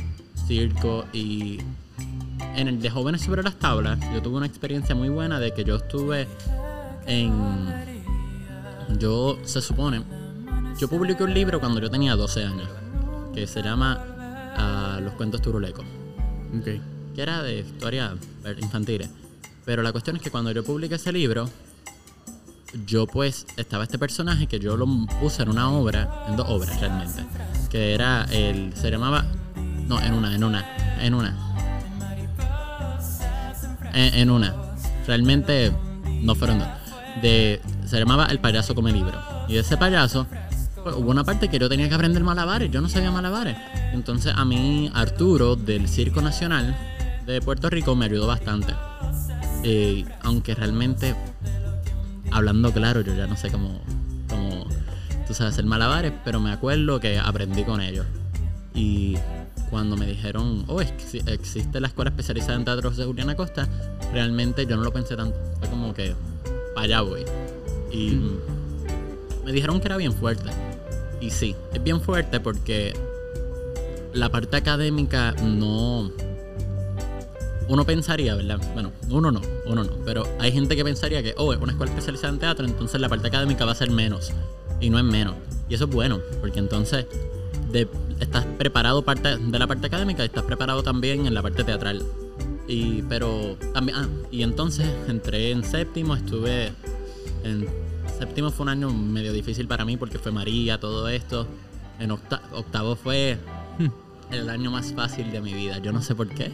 circo 0.47 1.05
y 1.13 1.61
en 2.57 2.69
el 2.69 2.81
de 2.81 2.91
jóvenes 2.91 3.23
sobre 3.23 3.43
las 3.43 3.57
tablas, 3.57 3.99
yo 4.13 4.21
tuve 4.21 4.37
una 4.37 4.47
experiencia 4.47 4.95
muy 4.95 5.09
buena 5.09 5.39
de 5.39 5.53
que 5.53 5.65
yo 5.65 5.77
estuve 5.77 6.27
en. 7.07 7.91
Yo, 8.99 9.39
se 9.45 9.63
supone, 9.63 10.03
yo 10.79 10.89
publiqué 10.89 11.23
un 11.23 11.33
libro 11.33 11.61
cuando 11.61 11.81
yo 11.81 11.89
tenía 11.89 12.17
12 12.17 12.45
años, 12.45 12.69
que 13.33 13.47
se 13.47 13.63
llama 13.63 14.05
ah, 14.57 14.99
Los 15.01 15.15
cuentos 15.15 15.41
turulecos, 15.41 15.85
que 16.65 16.81
era 17.17 17.43
de 17.43 17.61
historias 17.61 18.15
infantiles. 18.61 19.09
Pero 19.65 19.83
la 19.83 19.93
cuestión 19.93 20.17
es 20.17 20.23
que 20.23 20.31
cuando 20.31 20.51
yo 20.53 20.65
publiqué 20.65 20.97
ese 20.97 21.13
libro, 21.13 21.49
yo 22.87 23.07
pues 23.07 23.47
estaba 23.57 23.85
este 23.85 23.99
personaje 23.99 24.47
que 24.47 24.59
yo 24.59 24.77
lo 24.77 24.87
puse 25.21 25.43
en 25.43 25.49
una 25.49 25.71
obra, 25.71 26.25
en 26.29 26.37
dos 26.37 26.49
obras 26.49 26.81
realmente, 26.81 27.25
que 27.69 27.95
era 27.95 28.25
el, 28.31 28.75
se 28.75 28.91
llamaba, 28.91 29.27
no, 29.87 30.01
en 30.01 30.15
una, 30.15 30.35
en 30.35 30.45
una, 30.45 30.67
en 31.01 31.15
una, 31.15 31.35
en, 33.93 34.31
una. 34.31 34.55
Realmente 35.07 35.73
no 36.23 36.35
fueron 36.35 36.61
dos. 36.61 36.69
Se 37.23 37.99
llamaba 37.99 38.27
El 38.27 38.39
payaso 38.39 38.75
come 38.75 38.93
libro. 38.93 39.19
Y 39.49 39.57
ese 39.57 39.77
payaso, 39.77 40.27
pues, 40.85 40.95
hubo 40.95 41.11
una 41.11 41.25
parte 41.25 41.49
que 41.49 41.59
yo 41.59 41.69
tenía 41.69 41.89
que 41.89 41.95
aprender 41.95 42.23
malabares. 42.23 42.71
Yo 42.71 42.81
no 42.81 42.89
sabía 42.89 43.11
malabares. 43.11 43.57
Entonces 43.93 44.33
a 44.37 44.45
mí 44.45 44.91
Arturo 44.95 45.57
del 45.57 45.89
Circo 45.89 46.23
Nacional 46.23 46.77
de 47.27 47.41
Puerto 47.41 47.69
Rico 47.69 47.97
me 47.97 48.05
ayudó 48.05 48.29
bastante. 48.29 48.75
Eh, 49.63 50.05
aunque 50.23 50.55
realmente, 50.55 51.15
hablando 52.31 52.73
claro, 52.73 53.03
yo 53.03 53.15
ya 53.15 53.27
no 53.27 53.37
sé 53.37 53.51
cómo, 53.51 53.81
cómo 54.29 54.67
tú 55.27 55.35
sabes 55.35 55.55
hacer 55.55 55.67
malabares, 55.67 56.13
pero 56.25 56.41
me 56.41 56.51
acuerdo 56.53 56.99
que 57.01 57.19
aprendí 57.19 57.65
con 57.65 57.81
ellos. 57.81 58.07
Y 58.75 59.17
cuando 59.69 59.97
me 59.97 60.07
dijeron, 60.07 60.65
oh, 60.69 60.81
ex- 60.81 61.15
existe 61.27 61.81
la 61.81 61.89
escuela 61.89 62.11
especializada 62.11 62.55
en 62.55 62.65
teatro 62.65 62.91
de 62.91 63.05
Juliana 63.05 63.37
Costa, 63.37 63.69
realmente 64.13 64.67
yo 64.67 64.77
no 64.77 64.83
lo 64.83 64.93
pensé 64.93 65.17
tanto. 65.17 65.37
Fue 65.59 65.69
como 65.69 65.93
que, 65.95 66.15
para 66.75 66.85
allá 66.87 67.01
voy. 67.03 67.25
Y 67.93 68.19
me 69.45 69.53
dijeron 69.53 69.81
que 69.81 69.89
era 69.89 69.97
bien 69.97 70.13
fuerte. 70.13 70.51
Y 71.21 71.31
sí, 71.31 71.55
es 71.75 71.83
bien 71.83 72.01
fuerte 72.01 72.41
porque 72.41 72.95
la 74.15 74.31
parte 74.31 74.57
académica 74.57 75.33
no. 75.43 76.11
Uno 77.71 77.85
pensaría, 77.85 78.35
¿verdad? 78.35 78.61
Bueno, 78.75 78.93
uno 79.09 79.31
no, 79.31 79.41
uno 79.67 79.85
no, 79.85 79.93
pero 80.05 80.25
hay 80.41 80.51
gente 80.53 80.75
que 80.75 80.85
pensaría 80.85 81.23
que, 81.23 81.35
oh, 81.37 81.53
es 81.53 81.61
una 81.61 81.71
escuela 81.73 81.91
especializada 81.93 82.33
en 82.33 82.39
teatro, 82.41 82.67
entonces 82.67 83.01
la 83.01 83.09
parte 83.09 83.29
académica 83.29 83.65
va 83.65 83.73
a 83.73 83.77
ser 83.77 83.91
menos. 83.91 84.33
Y 84.81 84.91
no 84.91 84.99
es 84.99 85.05
menos. 85.05 85.35
Y 85.69 85.75
eso 85.75 85.85
es 85.85 85.91
bueno, 85.91 86.19
porque 86.41 86.59
entonces 86.59 87.07
estás 88.19 88.45
preparado 88.59 89.03
parte 89.03 89.37
de 89.37 89.59
la 89.59 89.67
parte 89.69 89.87
académica 89.87 90.23
y 90.25 90.27
estás 90.27 90.43
preparado 90.43 90.83
también 90.83 91.27
en 91.27 91.35
la 91.35 91.43
parte 91.43 91.63
teatral. 91.63 92.03
Y, 92.67 93.03
pero 93.03 93.57
también, 93.73 93.99
ah, 93.99 94.09
y 94.31 94.43
entonces 94.43 94.89
entré 95.09 95.53
en 95.53 95.63
séptimo, 95.63 96.17
estuve 96.17 96.73
en 97.45 97.69
séptimo 98.19 98.51
fue 98.51 98.65
un 98.65 98.71
año 98.71 98.91
medio 98.91 99.33
difícil 99.33 99.69
para 99.69 99.85
mí 99.85 99.97
porque 99.97 100.19
fue 100.19 100.33
María, 100.33 100.81
todo 100.81 101.09
esto. 101.09 101.47
En 102.01 102.11
octa- 102.11 102.43
octavo 102.53 102.97
fue 102.97 103.39
el 104.33 104.49
año 104.51 104.71
más 104.71 104.93
fácil 104.93 105.31
de 105.31 105.41
mi 105.41 105.53
vida. 105.53 105.79
Yo 105.79 105.93
no 105.93 106.03
sé 106.03 106.15
por 106.15 106.29
qué. 106.29 106.51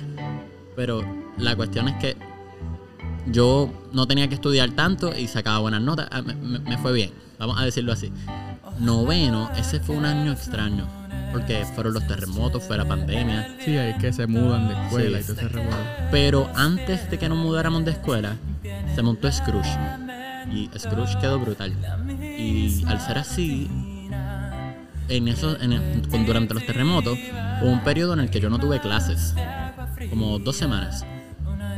Pero 0.77 1.03
la 1.39 1.57
cuestión 1.57 1.89
es 1.89 1.97
que 1.97 2.17
yo 3.27 3.71
no 3.93 4.07
tenía 4.07 4.29
que 4.29 4.35
estudiar 4.35 4.71
tanto 4.73 5.17
y 5.17 5.27
sacaba 5.27 5.59
buenas 5.59 5.81
notas. 5.81 6.09
Ah, 6.13 6.23
Me, 6.23 6.35
me- 6.35 6.59
me 6.61 6.79
fue 6.79 6.93
bien, 6.93 7.11
vamos 7.39 7.59
a 7.59 7.65
decirlo 7.65 7.93
así. 7.93 8.13
Noveno, 8.79 9.51
ese 9.57 9.81
fue 9.81 9.97
un 9.97 10.05
año 10.05 10.33
extraño. 10.33 10.87
Porque 11.33 11.67
fueron 11.75 11.93
los 11.95 12.07
terremotos, 12.07 12.63
fue 12.63 12.79
la 12.79 12.85
pandemia. 12.87 13.57
Sí, 13.63 13.77
es 13.77 13.97
que 13.97 14.13
se 14.13 14.27
mudan 14.27 14.69
de 14.69 14.75
escuela 14.75 15.19
Sí. 15.19 15.25
y 15.25 15.27
todo 15.27 15.37
ese 15.47 15.49
revuelo. 15.49 15.77
Pero 16.11 16.51
antes 16.55 17.11
de 17.11 17.19
que 17.19 17.29
nos 17.29 17.37
mudáramos 17.37 17.85
de 17.85 17.91
escuela, 17.91 18.37
se 18.95 19.03
montó 19.03 19.31
Scrooge. 19.31 19.69
Y 20.53 20.71
Scrooge 20.79 21.19
quedó 21.21 21.39
brutal. 21.41 21.73
Y 22.23 22.85
al 22.87 23.01
ser 23.01 23.19
así, 23.19 23.69
en 25.09 25.29
eso, 25.29 25.61
en 25.61 25.73
el- 25.73 26.03
durante 26.27 26.55
los 26.55 26.65
terremotos, 26.65 27.19
hubo 27.61 27.71
un 27.71 27.81
periodo 27.81 28.15
en 28.15 28.21
el 28.21 28.31
que 28.31 28.41
yo 28.41 28.49
no 28.49 28.59
tuve 28.59 28.81
clases. 28.81 29.35
Como 30.11 30.39
dos 30.39 30.57
semanas. 30.57 31.05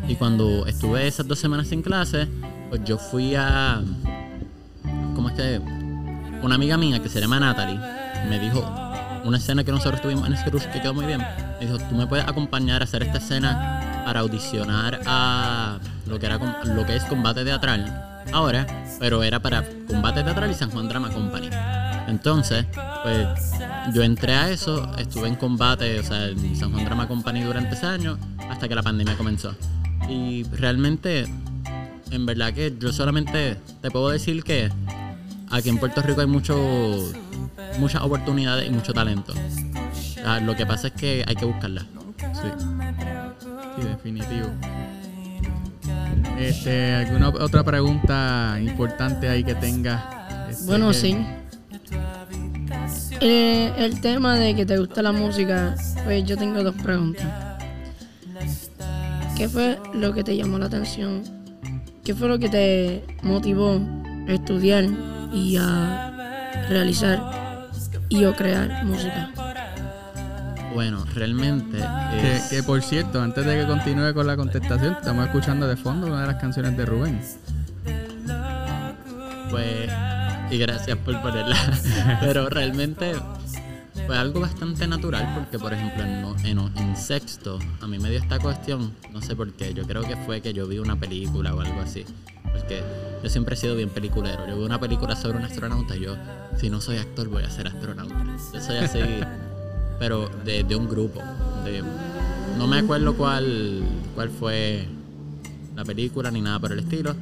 Y 0.09 0.17
cuando 0.17 0.67
estuve 0.67 1.07
esas 1.07 1.27
dos 1.29 1.39
semanas 1.39 1.69
sin 1.69 1.83
clases, 1.83 2.29
pues 2.69 2.83
yo 2.85 2.99
fui 2.99 3.35
a. 3.35 3.83
¿Cómo 5.15 5.29
es 5.29 5.35
que? 5.35 5.61
Una 6.43 6.55
amiga 6.55 6.77
mía 6.77 7.01
que 7.03 7.09
se 7.09 7.21
llama 7.21 7.41
Natalie 7.41 7.81
me 8.29 8.39
dijo 8.39 8.61
una 9.25 9.39
escena 9.39 9.65
que 9.65 9.73
nosotros 9.73 10.01
tuvimos 10.01 10.27
en 10.27 10.37
Scrooge 10.37 10.71
que 10.71 10.81
quedó 10.81 10.95
muy 10.95 11.05
bien. 11.05 11.21
Me 11.61 11.67
dijo, 11.67 11.79
tú 11.79 11.95
me 11.95 12.07
puedes 12.07 12.27
acompañar 12.27 12.81
a 12.81 12.85
hacer 12.85 13.03
esta 13.03 13.19
escena 13.19 14.03
para 14.05 14.21
audicionar 14.21 15.01
a 15.05 15.79
lo 16.07 16.19
que, 16.19 16.27
era, 16.27 16.39
lo 16.65 16.87
que 16.87 16.97
es 16.97 17.05
combate 17.05 17.45
teatral 17.45 18.23
ahora, 18.33 18.67
pero 18.99 19.23
era 19.23 19.41
para 19.41 19.65
combate 19.87 20.23
teatral 20.23 20.51
y 20.51 20.55
San 20.55 20.71
Juan 20.71 20.89
Drama 20.89 21.11
Company. 21.11 21.51
Entonces, 22.09 22.65
pues 23.03 23.27
yo 23.95 24.03
entré 24.03 24.35
a 24.35 24.51
eso, 24.51 24.91
estuve 24.99 25.29
en 25.29 25.37
combate, 25.37 25.99
o 26.01 26.03
sea, 26.03 26.27
en 26.27 26.57
San 26.57 26.73
Juan 26.73 26.85
Drama 26.85 27.07
Company 27.07 27.43
durante 27.43 27.75
ese 27.75 27.87
año, 27.87 28.19
hasta 28.49 28.67
que 28.69 28.75
la 28.75 28.83
pandemia 28.83 29.17
comenzó. 29.17 29.55
Y 30.09 30.45
realmente, 30.45 31.27
en 32.11 32.27
verdad 32.27 32.53
que 32.55 32.75
yo 32.79 32.93
solamente 32.93 33.57
te 33.83 33.91
puedo 33.91 34.09
decir 34.09 34.43
que 34.43 34.71
aquí 35.51 35.69
en 35.69 35.79
Puerto 35.79 36.01
Rico 36.03 36.21
hay 36.23 36.27
mucho, 36.27 36.57
muchas 37.79 38.03
oportunidades 38.03 38.67
y 38.67 38.71
mucho 38.71 38.93
talento. 38.95 39.35
Ah, 40.25 40.41
lo 40.41 40.57
que 40.57 40.65
pasa 40.67 40.89
es 40.89 40.95
que 40.95 41.25
hay 41.27 41.37
que 41.37 41.45
buscarlas. 41.45 41.85
Sí. 42.33 42.49
Sí, 43.77 43.83
definitivo. 43.87 44.49
Este, 46.39 46.95
¿alguna 46.95 47.29
otra 47.31 47.63
pregunta 47.65 48.59
importante 48.61 49.29
ahí 49.29 49.43
que 49.45 49.55
tenga? 49.55 50.47
Este, 50.51 50.67
Bueno, 50.67 50.89
que- 50.89 50.95
sí. 50.95 51.17
Eh, 53.21 53.73
el 53.79 54.01
tema 54.01 54.37
de 54.37 54.55
que 54.55 54.65
te 54.65 54.79
gusta 54.79 55.03
la 55.03 55.13
música, 55.13 55.75
pues 56.05 56.25
yo 56.25 56.37
tengo 56.37 56.63
dos 56.63 56.75
preguntas. 56.77 57.27
¿Qué 59.37 59.49
fue 59.49 59.79
lo 59.95 60.13
que 60.13 60.23
te 60.25 60.37
llamó 60.37 60.59
la 60.59 60.67
atención? 60.67 61.23
¿Qué 62.05 62.15
fue 62.15 62.29
lo 62.29 62.39
que 62.39 62.49
te 62.49 63.05
motivó 63.23 63.81
a 64.29 64.33
estudiar 64.33 64.87
y 65.33 65.57
a 65.61 66.67
realizar 66.69 67.69
y 68.09 68.25
o 68.25 68.35
crear 68.35 68.85
música? 68.85 69.31
Bueno, 70.75 71.05
realmente 71.15 71.79
Que, 72.21 72.41
que, 72.51 72.63
por 72.63 72.83
cierto, 72.83 73.21
antes 73.21 73.45
de 73.45 73.61
que 73.61 73.67
continúe 73.67 74.15
con 74.15 74.27
la 74.27 74.37
contestación, 74.37 74.95
estamos 74.95 75.27
escuchando 75.27 75.67
de 75.67 75.77
fondo 75.77 76.07
una 76.07 76.21
de 76.21 76.27
las 76.29 76.37
canciones 76.37 76.77
de 76.77 76.87
Rubén. 76.87 77.21
Pues, 79.51 79.91
y 80.51 80.59
gracias 80.59 80.97
por 80.99 81.21
ponerla. 81.23 81.57
Pero 82.21 82.49
realmente 82.49 83.13
fue 84.07 84.17
algo 84.17 84.41
bastante 84.41 84.87
natural 84.87 85.35
porque, 85.37 85.59
por 85.59 85.73
ejemplo, 85.75 86.03
en, 86.45 86.59
en- 86.59 86.79
en 86.79 86.97
sexto, 86.97 87.59
a 87.81 87.87
mí 87.87 87.99
me 87.99 88.11
dio 88.11 88.19
esta 88.19 88.39
cuestión, 88.39 88.93
no 89.13 89.21
sé 89.21 89.37
por 89.37 89.53
qué, 89.53 89.75
yo 89.75 89.85
creo 89.87 90.03
que 90.03 90.17
fue 90.17 90.41
que 90.41 90.53
yo 90.53 90.67
vi 90.67 90.79
una 90.79 90.97
película 90.97 91.55
o 91.55 91.61
algo 91.61 91.81
así. 91.81 92.05
Porque 92.53 92.83
yo 93.23 93.29
siempre 93.29 93.55
he 93.55 93.59
sido 93.59 93.77
bien 93.77 93.91
peliculero. 93.91 94.47
Yo 94.49 94.57
vi 94.59 94.65
una 94.65 94.81
película 94.81 95.15
sobre 95.17 95.37
un 95.39 95.45
astronauta 95.45 95.97
y 95.97 96.01
yo, 96.01 96.17
si 96.59 96.71
no 96.71 96.81
soy 96.81 96.97
actor, 96.97 97.29
voy 97.29 97.43
a 97.43 97.51
ser 97.51 97.67
astronauta. 97.69 98.15
Yo 98.55 98.61
soy 98.61 98.77
así, 98.79 99.01
pero 99.99 100.29
de, 100.45 100.65
de 100.65 100.77
un 100.77 100.89
grupo. 100.89 101.21
de- 101.65 101.83
no 102.57 102.67
me 102.67 102.79
acuerdo 102.79 103.15
cuál, 103.15 103.83
cuál 104.15 104.31
fue 104.31 104.89
la 105.77 105.85
película 105.85 106.31
ni 106.31 106.41
nada 106.41 106.59
por 106.59 106.73
el 106.73 106.81
estilo, 106.81 107.15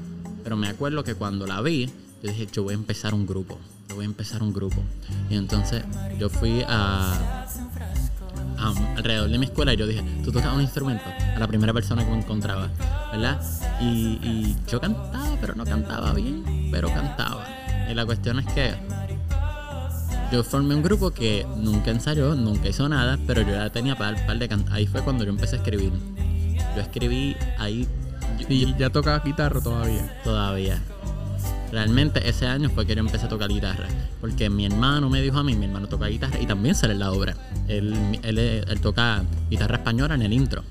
pero 0.45 0.57
me 0.57 0.69
acuerdo 0.69 1.03
que 1.05 1.15
cuando 1.15 1.47
la 1.47 1.61
vi, 1.61 1.91
yo 2.23 2.31
dije, 2.31 2.47
yo 2.53 2.63
voy 2.65 2.73
a 2.75 2.77
empezar 2.77 3.15
un 3.15 3.27
grupo, 3.27 3.59
yo 3.89 3.97
voy 3.97 4.05
a 4.05 4.07
empezar 4.09 4.43
un 4.43 4.53
grupo. 4.53 4.83
Y 5.31 5.37
entonces 5.37 5.83
yo 6.19 6.29
fui 6.29 6.63
a, 6.67 7.15
a- 8.59 8.75
alrededor 8.97 9.29
de 9.31 9.39
mi 9.39 9.47
escuela 9.47 9.75
y 9.75 9.77
yo 9.77 9.87
dije, 9.87 10.03
tú 10.25 10.33
tocas 10.33 10.53
un 10.55 10.61
instrumento, 10.63 11.05
a 11.35 11.39
la 11.39 11.47
primera 11.47 11.73
persona 11.73 12.05
que 12.05 12.11
me 12.11 12.19
encontraba, 12.19 12.69
¿verdad? 13.13 13.41
Y, 13.81 14.19
y 14.23 14.57
yo 14.69 14.81
cantaba, 14.81 15.37
pero 15.41 15.55
no 15.55 15.65
cantaba 15.65 16.13
bien, 16.15 16.69
pero 16.71 16.89
cantaba. 16.89 17.45
Y 17.91 17.95
la 17.95 18.05
cuestión 18.07 18.39
es 18.41 18.47
que 18.53 18.75
yo 20.33 20.43
formé 20.43 20.75
un 20.75 20.83
grupo 20.83 21.11
que 21.13 21.47
nunca 21.57 21.91
ensayó, 21.93 22.35
nunca 22.35 22.69
hizo 22.69 22.89
nada, 22.89 23.17
pero 23.27 23.43
yo 23.43 23.51
ya 23.51 23.71
tenía 23.71 23.97
par, 23.97 24.27
par 24.27 24.39
de 24.39 24.49
can- 24.49 24.67
Ahí 24.73 24.87
fue 24.87 25.03
cuando 25.03 25.23
yo 25.25 25.31
empecé 25.31 25.57
a 25.57 25.59
escribir. 25.59 25.93
Yo 26.75 26.83
escribí 26.83 27.37
ahí 27.59 27.87
Y 28.49 28.75
ya 28.77 28.91
tocas 28.91 29.23
guitarra 29.25 29.61
todavía. 29.61 30.21
todavía. 30.25 30.83
Realmente 31.73 32.29
ese 32.29 32.47
año 32.47 32.71
fue 32.71 32.87
que 32.87 32.95
yo 32.95 33.01
empecé 33.01 33.27
a 33.27 33.29
tocar 33.29 33.49
guitarra. 33.49 33.89
Porque 34.21 34.49
mi 34.51 34.67
hermano 34.67 35.11
me 35.11 35.21
dijo 35.21 35.39
a 35.39 35.43
mí, 35.43 35.55
mi 35.55 35.67
hermano 35.67 35.89
toca 35.89 36.07
guitarra 36.07 36.41
y 36.41 36.47
también 36.47 36.75
sale 36.75 36.93
en 36.93 37.01
la 37.01 37.13
obra. 37.13 37.37
Él, 37.69 37.95
él, 38.23 38.39
él 38.39 38.81
toca 38.81 39.23
guitarra 39.51 39.77
española 39.77 40.15
en 40.15 40.23
el 40.23 40.33
intro. 40.33 40.63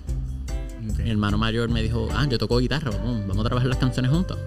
Mi 0.82 1.10
hermano 1.10 1.38
mayor 1.38 1.70
me 1.70 1.82
dijo, 1.82 2.08
ah, 2.14 2.26
yo 2.30 2.38
toco 2.38 2.58
guitarra, 2.60 2.92
vamos, 2.92 3.28
vamos 3.28 3.46
a 3.46 3.50
trabajar 3.50 3.70
las 3.70 3.78
canciones 3.78 4.12
juntos. 4.12 4.38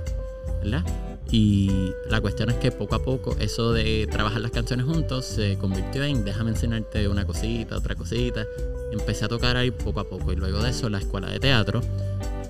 ¿Verdad? 0.62 0.85
Y 1.31 1.93
la 2.09 2.21
cuestión 2.21 2.49
es 2.50 2.57
que 2.57 2.73
poco 2.73 2.95
a 2.95 3.00
poco 3.00 3.37
eso 3.38 3.73
de 3.73 4.09
trabajar 4.11 4.40
las 4.40 4.50
canciones 4.50 4.87
juntos 4.87 5.26
se 5.26 5.59
convirtió 5.59 6.02
en 6.05 6.25
déjame 6.25 6.50
enseñarte 6.50 7.07
una 7.07 7.26
cosita, 7.26 7.76
otra 7.76 7.95
cosita. 7.95 8.47
Empecé 8.93 9.26
a 9.26 9.28
tocar 9.28 9.57
ahí 9.57 9.71
poco 9.71 10.00
a 10.00 10.05
poco 10.05 10.33
y 10.33 10.37
luego 10.37 10.62
de 10.62 10.71
eso 10.71 10.88
la 10.88 10.99
escuela 10.99 11.28
de 11.28 11.38
teatro, 11.38 11.83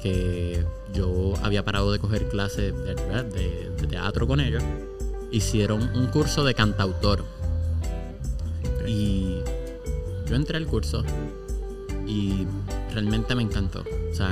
que 0.02 0.64
yo 0.93 1.35
había 1.43 1.64
parado 1.64 1.93
de 1.93 1.99
coger 1.99 2.28
clases 2.28 2.75
de, 2.76 2.95
¿verdad? 2.95 3.25
de- 3.25 3.71
de 3.78 3.87
teatro 3.87 4.26
con 4.26 4.40
ellos, 4.40 4.62
hicieron 5.31 5.83
un 5.97 6.07
curso 6.07 6.45
de 6.45 6.55
cantautor. 6.55 7.25
Y 8.87 9.40
yo 10.26 10.35
entré 10.37 10.57
al 10.57 10.67
curso 10.67 11.05
y 12.07 12.47
realmente 12.93 13.35
me 13.35 13.43
encantó. 13.43 13.85
O 14.11 14.14
sea, 14.14 14.31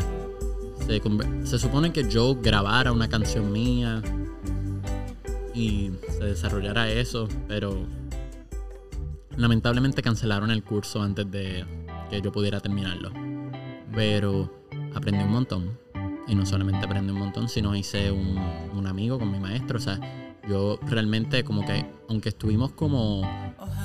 se 1.44 1.58
supone 1.58 1.92
que 1.92 2.08
yo 2.08 2.36
grabara 2.36 2.92
una 2.92 3.08
canción 3.08 3.50
mía 3.52 4.02
y 5.54 5.90
se 6.18 6.24
desarrollara 6.24 6.90
eso, 6.90 7.28
pero 7.48 7.76
lamentablemente 9.36 10.00
cancelaron 10.02 10.50
el 10.50 10.62
curso 10.62 11.02
antes 11.02 11.30
de 11.30 11.64
que 12.08 12.20
yo 12.20 12.30
pudiera 12.32 12.60
terminarlo. 12.60 13.10
Pero 13.94 14.50
aprendí 14.96 15.22
un 15.22 15.32
montón. 15.32 15.78
Y 16.28 16.34
no 16.34 16.44
solamente 16.44 16.84
aprendí 16.84 17.12
un 17.12 17.20
montón, 17.20 17.48
sino 17.48 17.76
hice 17.76 18.10
un, 18.10 18.36
un 18.74 18.86
amigo 18.86 19.18
con 19.18 19.30
mi 19.30 19.38
maestro. 19.38 19.78
O 19.78 19.80
sea, 19.80 20.00
yo 20.48 20.78
realmente 20.82 21.44
como 21.44 21.64
que, 21.64 21.86
aunque 22.08 22.30
estuvimos 22.30 22.72
como 22.72 23.20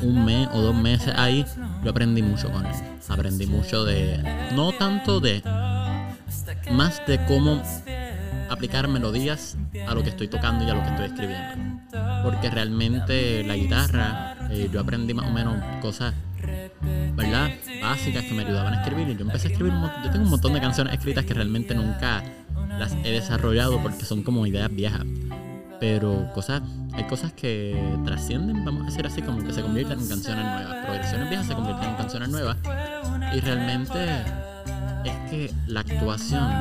un 0.01 0.25
mes 0.25 0.47
o 0.53 0.61
dos 0.61 0.75
meses 0.75 1.13
ahí, 1.17 1.45
yo 1.83 1.91
aprendí 1.91 2.21
mucho 2.21 2.51
con 2.51 2.65
él. 2.65 2.73
Aprendí 3.09 3.45
mucho 3.45 3.83
de, 3.83 4.23
no 4.55 4.71
tanto 4.71 5.19
de, 5.19 5.41
más 6.71 7.01
de 7.07 7.23
cómo 7.27 7.61
aplicar 8.49 8.87
melodías 8.87 9.57
a 9.87 9.93
lo 9.93 10.03
que 10.03 10.09
estoy 10.09 10.27
tocando 10.27 10.65
y 10.65 10.69
a 10.69 10.73
lo 10.73 10.81
que 10.81 10.89
estoy 10.89 11.05
escribiendo. 11.05 11.81
Porque 12.23 12.49
realmente 12.49 13.43
la 13.43 13.55
guitarra, 13.55 14.35
eh, 14.51 14.69
yo 14.71 14.79
aprendí 14.79 15.13
más 15.13 15.27
o 15.27 15.31
menos 15.31 15.55
cosas, 15.81 16.13
¿verdad? 17.15 17.51
Básicas 17.81 18.23
que 18.25 18.33
me 18.33 18.43
ayudaban 18.43 18.73
a 18.73 18.81
escribir. 18.81 19.09
Y 19.09 19.15
yo 19.15 19.21
empecé 19.21 19.47
a 19.47 19.51
escribir, 19.51 19.73
yo 20.03 20.11
tengo 20.11 20.25
un 20.25 20.31
montón 20.31 20.53
de 20.53 20.61
canciones 20.61 20.93
escritas 20.93 21.25
que 21.25 21.33
realmente 21.33 21.75
nunca 21.75 22.23
las 22.77 22.93
he 23.03 23.11
desarrollado 23.11 23.81
porque 23.81 24.05
son 24.05 24.23
como 24.23 24.45
ideas 24.45 24.73
viejas. 24.73 25.05
Pero 25.79 26.31
cosas, 26.33 26.61
hay 26.93 27.05
cosas 27.05 27.33
que 27.33 27.75
trascienden, 28.05 28.63
vamos 28.63 28.83
a 28.83 28.85
decir 28.85 29.05
así, 29.05 29.21
como 29.21 29.43
que 29.43 29.51
se 29.51 29.61
convierten 29.61 29.99
en 29.99 30.07
canciones 30.07 30.45
nuevas. 30.45 30.85
Progresiones 30.85 31.29
viejas 31.29 31.47
se 31.47 31.53
convierten 31.55 31.89
en 31.89 31.95
canciones 31.95 32.29
nuevas. 32.29 32.57
Y 33.35 33.39
realmente 33.39 34.05
es 35.05 35.29
que 35.29 35.51
la 35.67 35.79
actuación, 35.79 36.51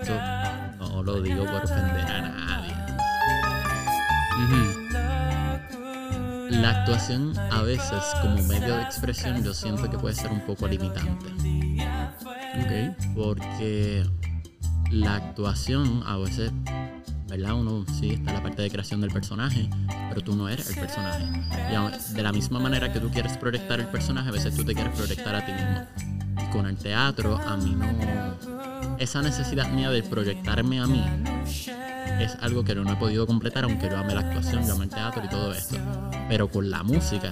esto 0.00 0.20
no 0.80 1.02
lo 1.02 1.22
digo 1.22 1.44
por 1.44 1.64
ofender 1.64 2.04
a 2.06 2.20
nadie. 2.22 2.74
La 6.60 6.70
actuación 6.70 7.36
a 7.50 7.62
veces 7.62 8.02
como 8.20 8.42
medio 8.44 8.76
de 8.76 8.82
expresión 8.82 9.42
yo 9.42 9.54
siento 9.54 9.88
que 9.90 9.98
puede 9.98 10.14
ser 10.14 10.30
un 10.30 10.40
poco 10.40 10.66
limitante. 10.68 11.26
Porque 13.14 14.04
la 14.90 15.16
actuación 15.16 16.02
a 16.06 16.16
veces, 16.16 16.52
¿verdad? 17.28 17.54
Uno 17.54 17.84
sí 17.98 18.10
está 18.10 18.30
en 18.30 18.36
la 18.36 18.42
parte 18.42 18.62
de 18.62 18.70
creación 18.70 19.00
del 19.00 19.10
personaje, 19.10 19.68
pero 20.08 20.20
tú 20.20 20.36
no 20.36 20.48
eres 20.48 20.70
el 20.70 20.76
personaje. 20.76 21.24
Y 21.70 22.14
de 22.14 22.22
la 22.22 22.32
misma 22.32 22.60
manera 22.60 22.92
que 22.92 23.00
tú 23.00 23.10
quieres 23.10 23.36
proyectar 23.36 23.80
el 23.80 23.86
personaje, 23.86 24.28
a 24.28 24.32
veces 24.32 24.54
tú 24.54 24.64
te 24.64 24.74
quieres 24.74 24.96
proyectar 24.96 25.34
a 25.34 25.44
ti 25.44 25.52
mismo. 25.52 26.46
Y 26.46 26.50
con 26.52 26.66
el 26.66 26.76
teatro, 26.76 27.38
a 27.38 27.56
mí 27.56 27.74
no. 27.74 28.96
Esa 28.98 29.22
necesidad 29.22 29.70
mía 29.70 29.90
de 29.90 30.02
proyectarme 30.02 30.80
a 30.80 30.86
mí 30.86 31.04
es 32.20 32.36
algo 32.40 32.64
que 32.64 32.74
no 32.74 32.90
he 32.90 32.96
podido 32.96 33.26
completar, 33.26 33.64
aunque 33.64 33.88
yo 33.88 33.98
ame 33.98 34.14
la 34.14 34.20
actuación, 34.20 34.66
yo 34.66 34.74
ame 34.74 34.84
el 34.84 34.90
teatro 34.90 35.22
y 35.24 35.28
todo 35.28 35.52
esto. 35.52 35.76
Pero 36.28 36.48
con 36.48 36.70
la 36.70 36.82
música 36.82 37.30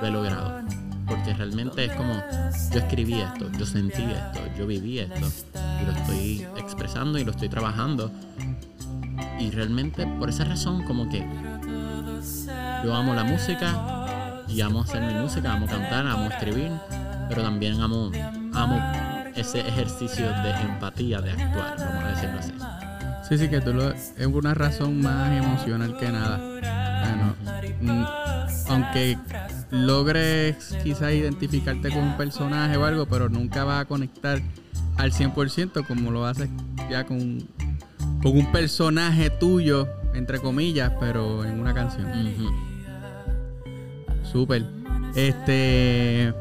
lo 0.00 0.06
he 0.06 0.10
logrado. 0.10 0.62
Porque 1.06 1.32
realmente 1.32 1.86
es 1.86 1.92
como, 1.92 2.14
yo 2.72 2.80
escribí 2.80 3.20
esto, 3.20 3.50
yo 3.58 3.64
sentí 3.64 4.02
esto, 4.02 4.40
yo 4.58 4.66
viví 4.66 4.98
esto. 4.98 5.26
Y 5.80 5.86
lo 5.86 5.92
estoy 5.92 6.46
expresando 6.58 7.18
y 7.18 7.24
lo 7.24 7.30
estoy 7.30 7.48
trabajando. 7.48 8.10
Y 9.38 9.50
realmente 9.50 10.06
por 10.18 10.28
esa 10.28 10.44
razón 10.44 10.84
como 10.84 11.08
que 11.08 11.26
yo 12.84 12.94
amo 12.94 13.14
la 13.14 13.24
música 13.24 14.44
y 14.48 14.60
amo 14.60 14.82
hacer 14.82 15.02
mi 15.02 15.14
música, 15.14 15.52
amo 15.52 15.66
cantar, 15.66 16.06
amo 16.06 16.26
escribir, 16.26 16.70
pero 17.28 17.42
también 17.42 17.80
amo, 17.80 18.10
amo 18.54 18.80
ese 19.34 19.60
ejercicio 19.60 20.26
de 20.42 20.50
empatía, 20.62 21.20
de 21.20 21.30
actuar, 21.30 21.76
vamos 21.78 22.04
a 22.04 22.08
decirlo 22.08 22.38
así. 22.38 22.87
Sí, 23.28 23.36
sí, 23.36 23.48
que 23.48 23.60
tú 23.60 23.74
lo, 23.74 23.90
es 23.90 24.14
una 24.26 24.54
razón 24.54 25.02
más 25.02 25.30
emocional 25.32 25.96
que 25.98 26.10
nada. 26.10 26.40
Ah, 26.64 27.34
no. 27.82 27.92
Mm, 27.92 28.06
Aunque 28.68 29.18
logres 29.70 30.74
quizás 30.82 31.12
identificarte 31.12 31.90
con 31.90 31.98
un 31.98 32.16
personaje 32.16 32.76
o 32.78 32.84
algo, 32.84 33.06
pero 33.06 33.28
nunca 33.28 33.64
vas 33.64 33.82
a 33.82 33.84
conectar 33.84 34.40
al 34.96 35.12
100% 35.12 35.86
como 35.86 36.10
lo 36.10 36.24
haces 36.24 36.48
ya 36.90 37.04
con, 37.04 37.46
con 38.22 38.36
un 38.36 38.50
personaje 38.50 39.28
tuyo, 39.30 39.86
entre 40.14 40.40
comillas, 40.40 40.92
pero 40.98 41.44
en 41.44 41.60
una 41.60 41.74
canción. 41.74 42.06
Ujú. 42.10 42.48
Súper. 44.24 44.64
Este. 45.14 46.32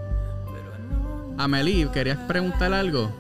Amelie, 1.38 1.90
¿querías 1.92 2.18
preguntar 2.20 2.74
algo? 2.74 3.12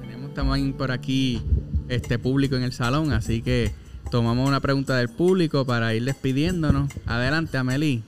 Tenemos 0.00 0.34
también 0.34 0.72
por 0.72 0.90
aquí 0.90 1.42
este 1.88 2.18
público 2.18 2.56
en 2.56 2.62
el 2.62 2.72
salón, 2.72 3.12
así 3.12 3.42
que 3.42 3.72
tomamos 4.10 4.48
una 4.48 4.60
pregunta 4.60 4.96
del 4.96 5.08
público 5.08 5.64
para 5.64 5.94
ir 5.94 6.04
despidiéndonos. 6.04 6.90
Adelante, 7.06 7.58
Amelie. 7.58 8.02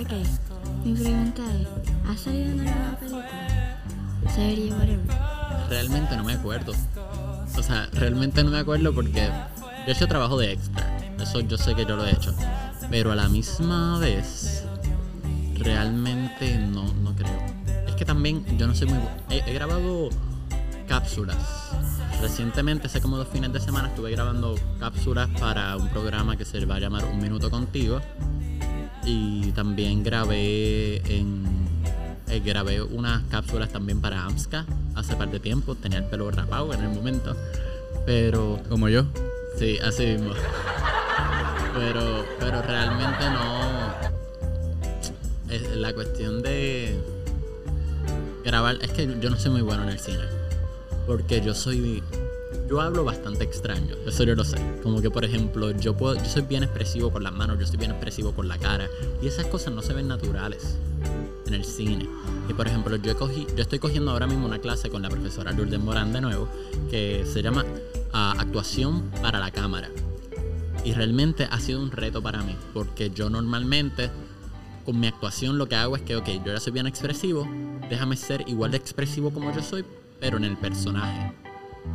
Ok, 0.00 0.12
mi 0.84 0.94
pregunta 0.94 1.42
es, 1.54 1.68
¿has 2.08 2.20
salido 2.20 2.50
en 2.52 2.60
alguna 2.60 2.98
película? 2.98 3.80
Serie, 4.34 4.72
whatever. 4.72 5.00
Realmente 5.68 6.16
no 6.16 6.24
me 6.24 6.32
acuerdo. 6.34 6.72
O 7.56 7.62
sea, 7.62 7.88
realmente 7.92 8.42
no 8.42 8.50
me 8.50 8.58
acuerdo 8.58 8.94
porque 8.94 9.26
yo 9.26 9.84
he 9.86 9.92
hecho 9.92 10.06
trabajo 10.06 10.38
de 10.38 10.52
extra. 10.52 10.98
Eso 11.20 11.40
yo 11.40 11.58
sé 11.58 11.74
que 11.74 11.84
yo 11.84 11.96
lo 11.96 12.06
he 12.06 12.12
hecho. 12.12 12.34
Pero 12.90 13.12
a 13.12 13.14
la 13.14 13.28
misma 13.28 13.98
vez, 13.98 14.64
realmente 15.58 16.58
no, 16.58 16.92
no 16.94 17.14
creo. 17.14 17.59
Que 18.00 18.06
también 18.06 18.46
yo 18.56 18.66
no 18.66 18.74
soy 18.74 18.88
muy... 18.88 18.98
He, 19.28 19.42
he 19.46 19.52
grabado 19.52 20.08
cápsulas. 20.88 21.36
Recientemente, 22.22 22.86
hace 22.86 22.98
como 22.98 23.18
dos 23.18 23.28
fines 23.28 23.52
de 23.52 23.60
semana, 23.60 23.88
estuve 23.88 24.10
grabando 24.10 24.54
cápsulas 24.78 25.28
para 25.38 25.76
un 25.76 25.86
programa 25.90 26.34
que 26.38 26.46
se 26.46 26.64
va 26.64 26.76
a 26.76 26.80
llamar 26.80 27.04
Un 27.04 27.20
Minuto 27.20 27.50
Contigo. 27.50 28.00
Y 29.04 29.52
también 29.52 30.02
grabé 30.02 31.02
en 31.14 31.44
eh, 32.28 32.40
grabé 32.40 32.80
unas 32.80 33.22
cápsulas 33.24 33.68
también 33.68 34.00
para 34.00 34.24
AMSCA 34.24 34.64
hace 34.94 35.14
par 35.14 35.30
de 35.30 35.38
tiempo. 35.38 35.74
Tenía 35.74 35.98
el 35.98 36.06
pelo 36.06 36.30
rapado 36.30 36.72
en 36.72 36.80
el 36.82 36.88
momento. 36.88 37.36
Pero 38.06 38.62
Como 38.70 38.88
yo. 38.88 39.04
sí, 39.58 39.76
así 39.76 40.06
mismo. 40.06 40.32
Pero, 41.74 42.24
pero 42.38 42.62
realmente 42.62 43.28
no. 43.28 43.60
Es 45.50 45.76
la 45.76 45.92
cuestión 45.92 46.40
de 46.40 47.19
Es 48.80 48.90
que 48.90 49.06
yo 49.20 49.30
no 49.30 49.38
soy 49.38 49.52
muy 49.52 49.62
bueno 49.62 49.84
en 49.84 49.90
el 49.90 50.00
cine. 50.00 50.24
Porque 51.06 51.40
yo 51.40 51.54
soy. 51.54 52.02
Yo 52.68 52.80
hablo 52.80 53.04
bastante 53.04 53.44
extraño, 53.44 53.94
eso 54.06 54.24
yo 54.24 54.34
lo 54.34 54.44
sé. 54.44 54.56
Como 54.82 55.00
que 55.00 55.08
por 55.08 55.24
ejemplo, 55.24 55.70
yo 55.70 55.96
puedo, 55.96 56.16
yo 56.16 56.24
soy 56.24 56.42
bien 56.42 56.64
expresivo 56.64 57.12
con 57.12 57.22
las 57.22 57.32
manos, 57.32 57.60
yo 57.60 57.66
soy 57.66 57.76
bien 57.76 57.92
expresivo 57.92 58.32
con 58.32 58.48
la 58.48 58.58
cara. 58.58 58.88
Y 59.22 59.28
esas 59.28 59.46
cosas 59.46 59.72
no 59.72 59.82
se 59.82 59.92
ven 59.92 60.08
naturales 60.08 60.76
en 61.46 61.54
el 61.54 61.64
cine. 61.64 62.08
Y 62.48 62.52
por 62.52 62.66
ejemplo, 62.66 62.96
yo, 62.96 63.16
cogí, 63.16 63.46
yo 63.56 63.62
estoy 63.62 63.78
cogiendo 63.78 64.10
ahora 64.10 64.26
mismo 64.26 64.46
una 64.46 64.58
clase 64.58 64.90
con 64.90 65.02
la 65.02 65.08
profesora 65.08 65.52
Lourdes 65.52 65.78
Morán 65.78 66.12
de 66.12 66.20
nuevo, 66.20 66.48
que 66.90 67.24
se 67.24 67.42
llama 67.42 67.64
ah, 68.12 68.34
Actuación 68.36 69.10
para 69.22 69.38
la 69.38 69.52
Cámara. 69.52 69.90
Y 70.84 70.92
realmente 70.92 71.46
ha 71.48 71.60
sido 71.60 71.80
un 71.80 71.92
reto 71.92 72.20
para 72.20 72.42
mí, 72.42 72.56
porque 72.74 73.10
yo 73.10 73.30
normalmente 73.30 74.10
con 74.90 74.98
mi 74.98 75.06
actuación 75.06 75.56
lo 75.56 75.68
que 75.68 75.76
hago 75.76 75.94
es 75.94 76.02
que, 76.02 76.16
ok, 76.16 76.26
yo 76.44 76.52
ya 76.52 76.58
soy 76.58 76.72
bien 76.72 76.88
expresivo, 76.88 77.48
déjame 77.88 78.16
ser 78.16 78.42
igual 78.48 78.72
de 78.72 78.78
expresivo 78.78 79.30
como 79.30 79.52
yo 79.54 79.62
soy, 79.62 79.84
pero 80.18 80.36
en 80.36 80.42
el 80.42 80.56
personaje. 80.56 81.32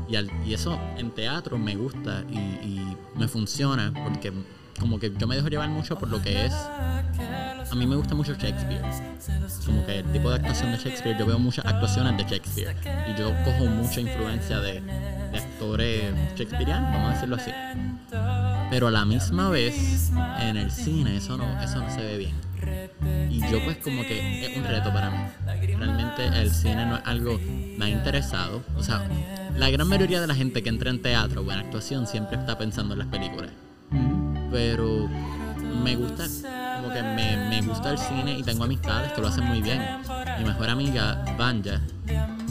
Y, 0.08 0.16
al- 0.16 0.32
y 0.46 0.54
eso 0.54 0.80
en 0.98 1.12
teatro 1.12 1.58
me 1.58 1.76
gusta 1.76 2.24
y, 2.30 2.38
y 2.38 2.98
me 3.18 3.28
funciona 3.28 3.92
porque 4.02 4.32
como 4.80 4.98
que 4.98 5.12
yo 5.14 5.28
me 5.28 5.36
dejo 5.36 5.50
llevar 5.50 5.68
mucho 5.68 5.98
por 5.98 6.08
lo 6.10 6.22
que 6.22 6.46
es... 6.46 6.54
A 6.54 7.76
mí 7.76 7.86
me 7.86 7.98
gusta 7.98 8.16
mucho 8.16 8.34
Shakespeare. 8.34 8.82
Como 9.66 9.86
que 9.86 10.00
el 10.00 10.06
tipo 10.14 10.30
de 10.30 10.36
actuación 10.36 10.72
de 10.72 10.78
Shakespeare, 10.78 11.18
yo 11.20 11.26
veo 11.26 11.38
muchas 11.38 11.66
actuaciones 11.66 12.16
de 12.16 12.24
Shakespeare. 12.24 12.78
Y 13.14 13.20
yo 13.20 13.34
cojo 13.44 13.66
mucha 13.66 14.00
influencia 14.00 14.60
de, 14.62 14.80
de 14.80 15.38
actores 15.38 16.14
shakespearianos, 16.38 16.92
vamos 16.94 17.10
a 17.10 17.14
decirlo 17.14 17.36
así. 17.36 17.52
Pero 18.70 18.88
a 18.88 18.92
la 18.92 19.04
misma 19.04 19.50
vez, 19.50 20.12
en 20.40 20.56
el 20.56 20.72
cine 20.72 21.18
eso 21.18 21.36
no, 21.36 21.62
eso 21.62 21.82
no 21.82 21.90
se 21.90 22.02
ve 22.02 22.18
bien. 22.18 22.85
Y 23.30 23.40
yo 23.52 23.64
pues 23.64 23.78
como 23.78 24.02
que 24.04 24.46
es 24.46 24.58
un 24.58 24.64
reto 24.64 24.92
para 24.94 25.12
mí. 25.12 25.18
Realmente 25.76 26.28
el 26.28 26.52
cine 26.52 26.86
no 26.86 26.98
es 26.98 27.02
algo 27.06 27.40
me 27.78 27.86
ha 27.86 27.90
interesado. 27.90 28.64
O 28.76 28.84
sea, 28.84 29.08
la 29.56 29.70
gran 29.70 29.88
mayoría 29.88 30.22
de 30.22 30.28
la 30.28 30.36
gente 30.36 30.64
que 30.64 30.70
entra 30.70 30.90
en 30.90 31.02
teatro 31.02 31.42
o 31.42 31.52
en 31.52 31.60
actuación 31.60 32.08
siempre 32.08 32.38
está 32.38 32.58
pensando 32.58 32.94
en 32.94 33.00
las 33.00 33.08
películas. 33.08 33.52
Pero 34.52 35.10
me 35.84 35.96
gusta, 35.96 36.26
como 36.78 36.94
que 36.94 37.02
me, 37.02 37.50
me 37.50 37.62
gusta 37.62 37.92
el 37.92 37.98
cine 37.98 38.40
y 38.40 38.44
tengo 38.44 38.64
amistades 38.64 39.12
que 39.14 39.22
lo 39.22 39.28
hacen 39.28 39.44
muy 39.46 39.62
bien. 39.62 39.82
Mi 40.40 40.46
mejor 40.46 40.70
amiga, 40.70 41.24
Vanja, 41.38 41.82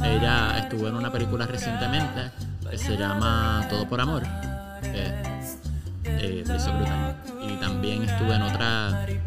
ella 0.04 0.58
estuvo 0.58 0.88
en 0.88 0.94
una 0.94 1.10
película 1.10 1.46
recientemente 1.46 2.30
que 2.70 2.78
se 2.78 2.96
llama 2.96 3.66
Todo 3.68 3.88
por 3.88 4.00
Amor. 4.00 4.22
Eh, 6.24 6.44
lo 6.46 6.56
hizo 6.56 6.72
brutal. 6.72 7.16
Y 7.48 7.56
también 7.60 8.02
estuve 8.04 8.34
en 8.34 8.42
otra. 8.42 9.06
eh, 9.08 9.20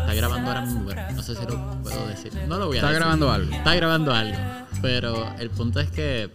está 0.00 0.14
grabando 0.14 0.48
ahora 0.48 0.60
mismo, 0.62 0.84
pero 0.86 1.02
no 1.12 1.22
sé 1.22 1.34
si 1.34 1.46
lo 1.46 1.82
puedo 1.82 2.06
decir. 2.08 2.32
No 2.48 2.58
lo 2.58 2.66
voy 2.66 2.76
a 2.76 2.80
Está 2.80 2.88
decir. 2.88 3.00
grabando 3.00 3.30
algo. 3.30 3.52
Está 3.54 3.74
grabando 3.74 4.12
algo. 4.14 4.38
Pero 4.80 5.34
el 5.38 5.50
punto 5.50 5.80
es 5.80 5.90
que. 5.90 6.30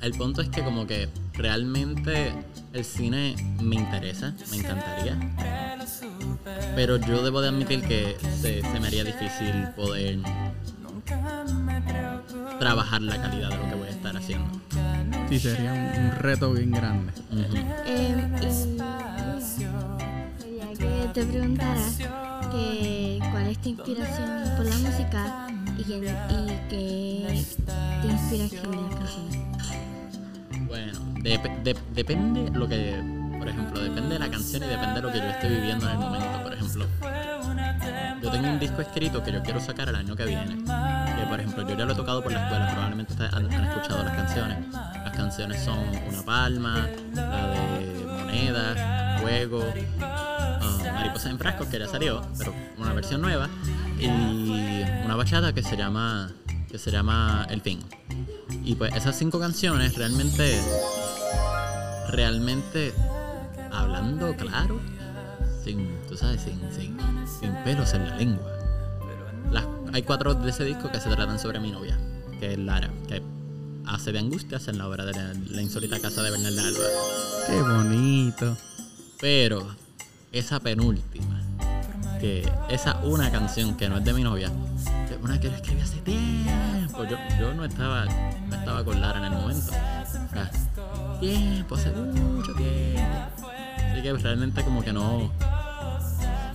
El 0.00 0.12
punto 0.12 0.40
es 0.42 0.48
que, 0.48 0.62
como 0.62 0.86
que 0.86 1.08
realmente 1.34 2.32
el 2.72 2.84
cine 2.84 3.34
me 3.60 3.76
interesa, 3.76 4.34
me 4.50 4.58
encantaría. 4.58 5.16
Pero 6.76 6.96
yo 6.98 7.22
debo 7.24 7.40
de 7.40 7.48
admitir 7.48 7.82
que 7.82 8.16
se, 8.40 8.62
se 8.62 8.80
me 8.80 8.86
haría 8.86 9.02
difícil 9.04 9.68
poder 9.74 10.18
trabajar 12.58 13.02
la 13.02 13.20
calidad 13.20 13.50
de 13.50 13.56
lo 13.56 13.68
que 13.68 13.74
voy 13.74 13.88
a 13.88 13.90
estar 13.90 14.16
haciendo. 14.16 14.60
Sí, 15.28 15.38
sería 15.40 15.72
un, 15.72 16.04
un 16.06 16.10
reto 16.12 16.52
bien 16.52 16.70
grande. 16.70 17.12
Ujú. 17.32 17.56
Eh, 17.86 18.28
y 20.74 20.78
quería 20.78 21.02
que 21.02 21.08
te 21.14 21.24
preguntara 21.26 21.80
que 22.52 23.18
cuál 23.30 23.46
es 23.48 23.58
tu 23.58 23.68
inspiración 23.70 24.28
por 24.56 24.66
la 24.66 24.76
música 24.76 25.46
y 25.78 25.82
que, 25.84 25.96
y 25.96 26.00
que 26.68 27.44
te 28.02 28.06
inspira 28.08 28.42
a 28.42 28.46
escribir 28.46 28.80
las 28.80 28.94
canciones. 28.94 29.38
Bueno, 30.66 30.98
dep- 31.22 31.62
dep- 31.62 31.86
depende 31.94 32.50
lo 32.52 32.68
que, 32.68 33.02
por 33.38 33.48
ejemplo, 33.48 33.80
depende 33.80 34.14
de 34.14 34.18
la 34.18 34.30
canción 34.30 34.62
y 34.62 34.66
depende 34.66 34.94
de 34.94 35.02
lo 35.02 35.12
que 35.12 35.18
yo 35.18 35.24
esté 35.24 35.48
viviendo 35.48 35.86
en 35.86 35.92
el 35.92 35.98
momento. 35.98 36.42
Por 36.42 36.52
ejemplo, 36.54 36.86
yo 38.22 38.30
tengo 38.30 38.48
un 38.48 38.58
disco 38.58 38.80
escrito 38.82 39.22
que 39.22 39.32
yo 39.32 39.42
quiero 39.42 39.60
sacar 39.60 39.88
el 39.88 39.94
año 39.96 40.14
que 40.16 40.24
viene. 40.24 40.56
Por 41.28 41.40
ejemplo, 41.40 41.68
yo 41.68 41.76
ya 41.76 41.84
lo 41.84 41.92
he 41.92 41.96
tocado 41.96 42.22
por 42.22 42.32
la 42.32 42.42
escuela, 42.44 42.70
probablemente 42.72 43.14
han, 43.32 43.50
escuchado 43.50 44.02
las 44.04 44.16
canciones. 44.16 44.58
Las 44.72 45.16
canciones 45.16 45.64
son 45.64 45.78
Una 46.08 46.22
Palma, 46.22 46.88
la 47.14 47.46
de 47.48 48.04
Moneda, 48.06 49.18
Fuego, 49.20 49.64
ah, 50.02 50.78
Mariposa 50.94 51.30
en 51.30 51.38
Frascos, 51.38 51.68
que 51.68 51.78
ya 51.78 51.88
salió, 51.88 52.22
pero 52.38 52.54
una 52.78 52.92
versión 52.92 53.20
nueva. 53.20 53.48
Y 53.98 54.08
una 55.04 55.16
bachata 55.16 55.52
que 55.52 55.62
se 55.62 55.76
llama 55.76 56.30
que 56.70 56.78
se 56.78 56.90
llama 56.90 57.46
El 57.48 57.60
Fin. 57.60 57.80
Y 58.64 58.74
pues 58.74 58.94
esas 58.94 59.16
cinco 59.16 59.38
canciones 59.38 59.96
realmente 59.96 60.60
realmente 62.10 62.92
hablando 63.72 64.34
claro, 64.36 64.80
sin, 65.62 65.88
tú 66.08 66.16
sabes, 66.16 66.42
sin, 66.42 66.60
sin 66.70 67.54
pelos 67.64 67.92
en 67.94 68.08
la 68.08 68.16
lengua. 68.16 68.55
Hay 69.92 70.02
cuatro 70.02 70.34
de 70.34 70.50
ese 70.50 70.64
disco 70.64 70.90
que 70.90 71.00
se 71.00 71.08
tratan 71.08 71.38
sobre 71.38 71.60
mi 71.60 71.70
novia, 71.70 71.98
que 72.38 72.52
es 72.52 72.58
Lara, 72.58 72.90
que 73.08 73.22
hace 73.86 74.12
de 74.12 74.18
angustias 74.18 74.68
en 74.68 74.78
la 74.78 74.88
obra 74.88 75.04
de 75.04 75.12
la, 75.12 75.32
la 75.50 75.62
insólita 75.62 75.98
casa 76.00 76.22
de 76.22 76.30
Bernal 76.30 76.58
Alba. 76.58 76.84
Qué 77.46 77.62
bonito. 77.62 78.56
Pero 79.20 79.66
esa 80.32 80.60
penúltima, 80.60 81.40
que 82.20 82.50
esa 82.68 82.96
una 83.04 83.30
canción 83.30 83.76
que 83.76 83.88
no 83.88 83.98
es 83.98 84.04
de 84.04 84.12
mi 84.12 84.22
novia, 84.22 84.50
que 85.08 85.14
es 85.14 85.20
una 85.22 85.40
que 85.40 85.48
yo 85.48 85.56
escribí 85.56 85.80
hace 85.80 86.00
tiempo. 86.00 87.04
Yo, 87.04 87.16
yo 87.38 87.54
no 87.54 87.64
estaba 87.64 88.04
no 88.04 88.56
estaba 88.56 88.84
con 88.84 89.00
Lara 89.00 89.18
en 89.18 89.32
el 89.32 89.38
momento. 89.38 89.72
Tiempo, 91.20 91.74
hace 91.74 91.90
mucho 91.90 92.52
tiempo. 92.54 93.48
Así 93.92 94.02
que 94.02 94.12
realmente 94.12 94.62
como 94.62 94.82
que 94.82 94.92
no. 94.92 95.30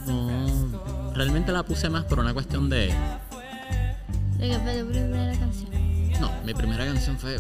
No. 0.06 0.91
Realmente 1.16 1.52
la 1.52 1.64
puse 1.64 1.90
más 1.90 2.06
por 2.06 2.20
una 2.20 2.34
cuestión 2.34 2.70
de. 2.70 2.88
¿De 4.38 4.48
qué 4.50 4.60
fue 4.64 4.80
tu 4.82 4.90
primera 4.90 5.38
canción? 5.38 5.70
No, 6.20 6.32
mi 6.46 6.54
primera 6.54 6.86
canción 6.86 7.18
fue. 7.18 7.38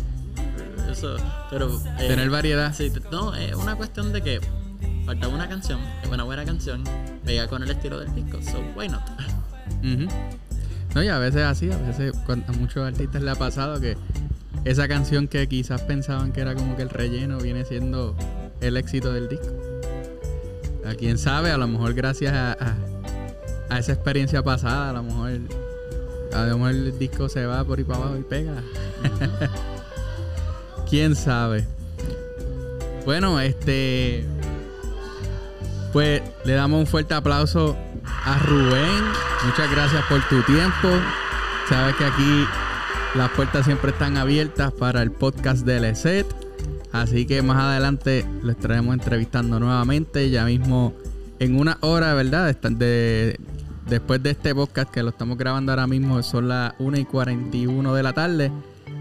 Eso. 0.90 1.16
Pero. 1.50 1.82
eh, 2.00 2.08
Tener 2.08 2.30
variedad. 2.30 2.74
Sí, 2.74 2.92
no, 3.12 3.34
es 3.36 3.56
una 3.56 3.76
cuestión 3.76 4.12
de 4.12 4.22
que 4.22 4.42
faltaba 5.06 5.34
una 5.34 5.48
canción, 5.50 5.80
es 6.04 6.10
una 6.10 6.24
buena 6.24 6.46
canción, 6.46 6.84
pega 7.26 7.48
con 7.48 7.64
el 7.64 7.72
estilo 7.72 8.00
del 8.00 8.14
disco, 8.14 8.40
so 8.42 8.62
why 8.76 8.88
not? 8.88 9.02
No, 10.94 11.02
y 11.04 11.08
a 11.08 11.18
veces 11.18 11.42
así, 11.44 11.72
a 11.72 11.78
veces 11.78 12.14
a 12.28 12.52
muchos 12.52 12.86
artistas 12.86 13.22
le 13.24 13.32
ha 13.32 13.36
pasado 13.36 13.80
que 13.80 13.98
esa 14.66 14.88
canción 14.88 15.28
que 15.28 15.48
quizás 15.48 15.82
pensaban 15.84 16.32
que 16.34 16.42
era 16.42 16.54
como 16.54 16.76
que 16.76 16.84
el 16.84 16.90
relleno 16.90 17.38
viene 17.40 17.66
siendo 17.66 18.16
el 18.60 18.78
éxito 18.78 19.12
del 19.14 19.28
disco. 19.30 19.48
A 20.86 20.94
quién 20.94 21.18
sabe, 21.18 21.52
a 21.52 21.58
lo 21.58 21.68
mejor 21.68 21.94
gracias 21.94 22.34
a, 22.34 22.52
a- 22.54 22.76
a 23.72 23.80
esa 23.80 23.94
experiencia 23.94 24.44
pasada, 24.44 24.90
a 24.90 24.94
lo 24.94 25.04
mejor 25.04 25.32
a 26.34 26.46
lo 26.46 26.58
mejor 26.58 26.72
el 26.72 27.00
disco 27.00 27.30
se 27.30 27.46
va 27.46 27.64
por 27.64 27.78
ahí 27.80 27.84
para 27.84 28.00
abajo 28.00 28.18
y 28.18 28.24
pega. 28.24 28.62
quién 30.90 31.16
sabe. 31.16 31.66
Bueno, 33.06 33.40
este 33.40 34.26
pues 35.94 36.22
le 36.46 36.54
damos 36.54 36.82
un 36.82 36.88
fuerte 36.88 37.14
aplauso 37.14 37.78
a 38.26 38.38
Rubén. 38.40 39.04
Muchas 39.46 39.72
gracias 39.72 40.04
por 40.06 40.22
tu 40.28 40.42
tiempo. 40.44 40.90
Sabes 41.70 41.96
que 41.96 42.06
aquí 42.06 42.46
las 43.16 43.30
puertas 43.32 43.66
siempre 43.66 43.92
están 43.92 44.18
abiertas 44.18 44.72
para 44.74 45.02
el 45.02 45.12
podcast 45.12 45.66
de 45.66 45.80
LESET. 45.80 46.26
Así 46.92 47.26
que 47.26 47.42
más 47.42 47.58
adelante 47.58 48.26
lo 48.42 48.52
estaremos 48.52 48.94
entrevistando 48.94 49.60
nuevamente. 49.60 50.30
Ya 50.30 50.44
mismo 50.46 50.94
en 51.40 51.60
una 51.60 51.78
hora, 51.82 52.14
¿verdad? 52.14 52.54
De- 52.56 53.38
después 53.88 54.22
de 54.24 54.32
este 54.32 54.54
podcast 54.54 54.92
que 54.92 55.04
lo 55.04 55.10
estamos 55.10 55.38
grabando 55.38 55.72
ahora 55.72 55.88
mismo, 55.88 56.22
son 56.24 56.50
las 56.50 56.74
1 56.80 56.98
y 56.98 57.06
41 57.06 57.94
de 57.94 58.04
la 58.04 58.14
tarde. 58.14 58.52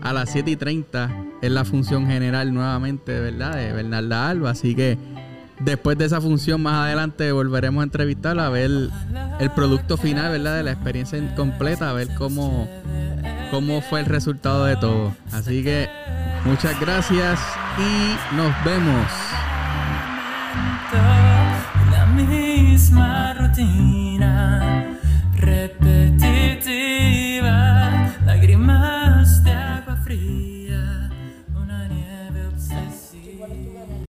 A 0.03 0.13
las 0.13 0.31
7 0.31 0.51
y 0.51 0.57
30 0.57 1.25
es 1.43 1.51
la 1.51 1.65
función 1.65 2.07
general 2.07 2.55
nuevamente, 2.55 3.21
¿verdad? 3.21 3.57
De 3.57 3.73
Bernarda 3.73 4.31
Alba. 4.31 4.51
Así 4.51 4.75
que 4.75 4.97
después 5.61 5.99
de 5.99 6.07
esa 6.07 6.21
función, 6.21 6.63
más 6.63 6.87
adelante 6.87 7.31
volveremos 7.33 7.83
a 7.83 7.85
entrevistarla, 7.85 8.47
a 8.47 8.51
ver 8.51 8.71
el 9.41 9.51
producto 9.55 9.97
final, 9.97 10.33
¿verdad? 10.33 10.57
De 10.57 10.63
la 10.63 10.73
experiencia 10.73 11.35
completa, 11.35 11.91
a 11.91 11.93
ver 11.93 12.09
cómo, 12.17 12.69
cómo 13.51 13.83
fue 13.83 14.01
el 14.01 14.07
resultado 14.07 14.65
de 14.65 14.77
todo. 14.77 15.15
Así 15.33 15.63
que 15.63 15.89
muchas 16.45 16.81
gracias 16.81 17.41
y 17.79 18.37
nos 18.37 18.53
vemos. 18.65 19.30
Misma 22.91 23.35
rutina 23.39 25.00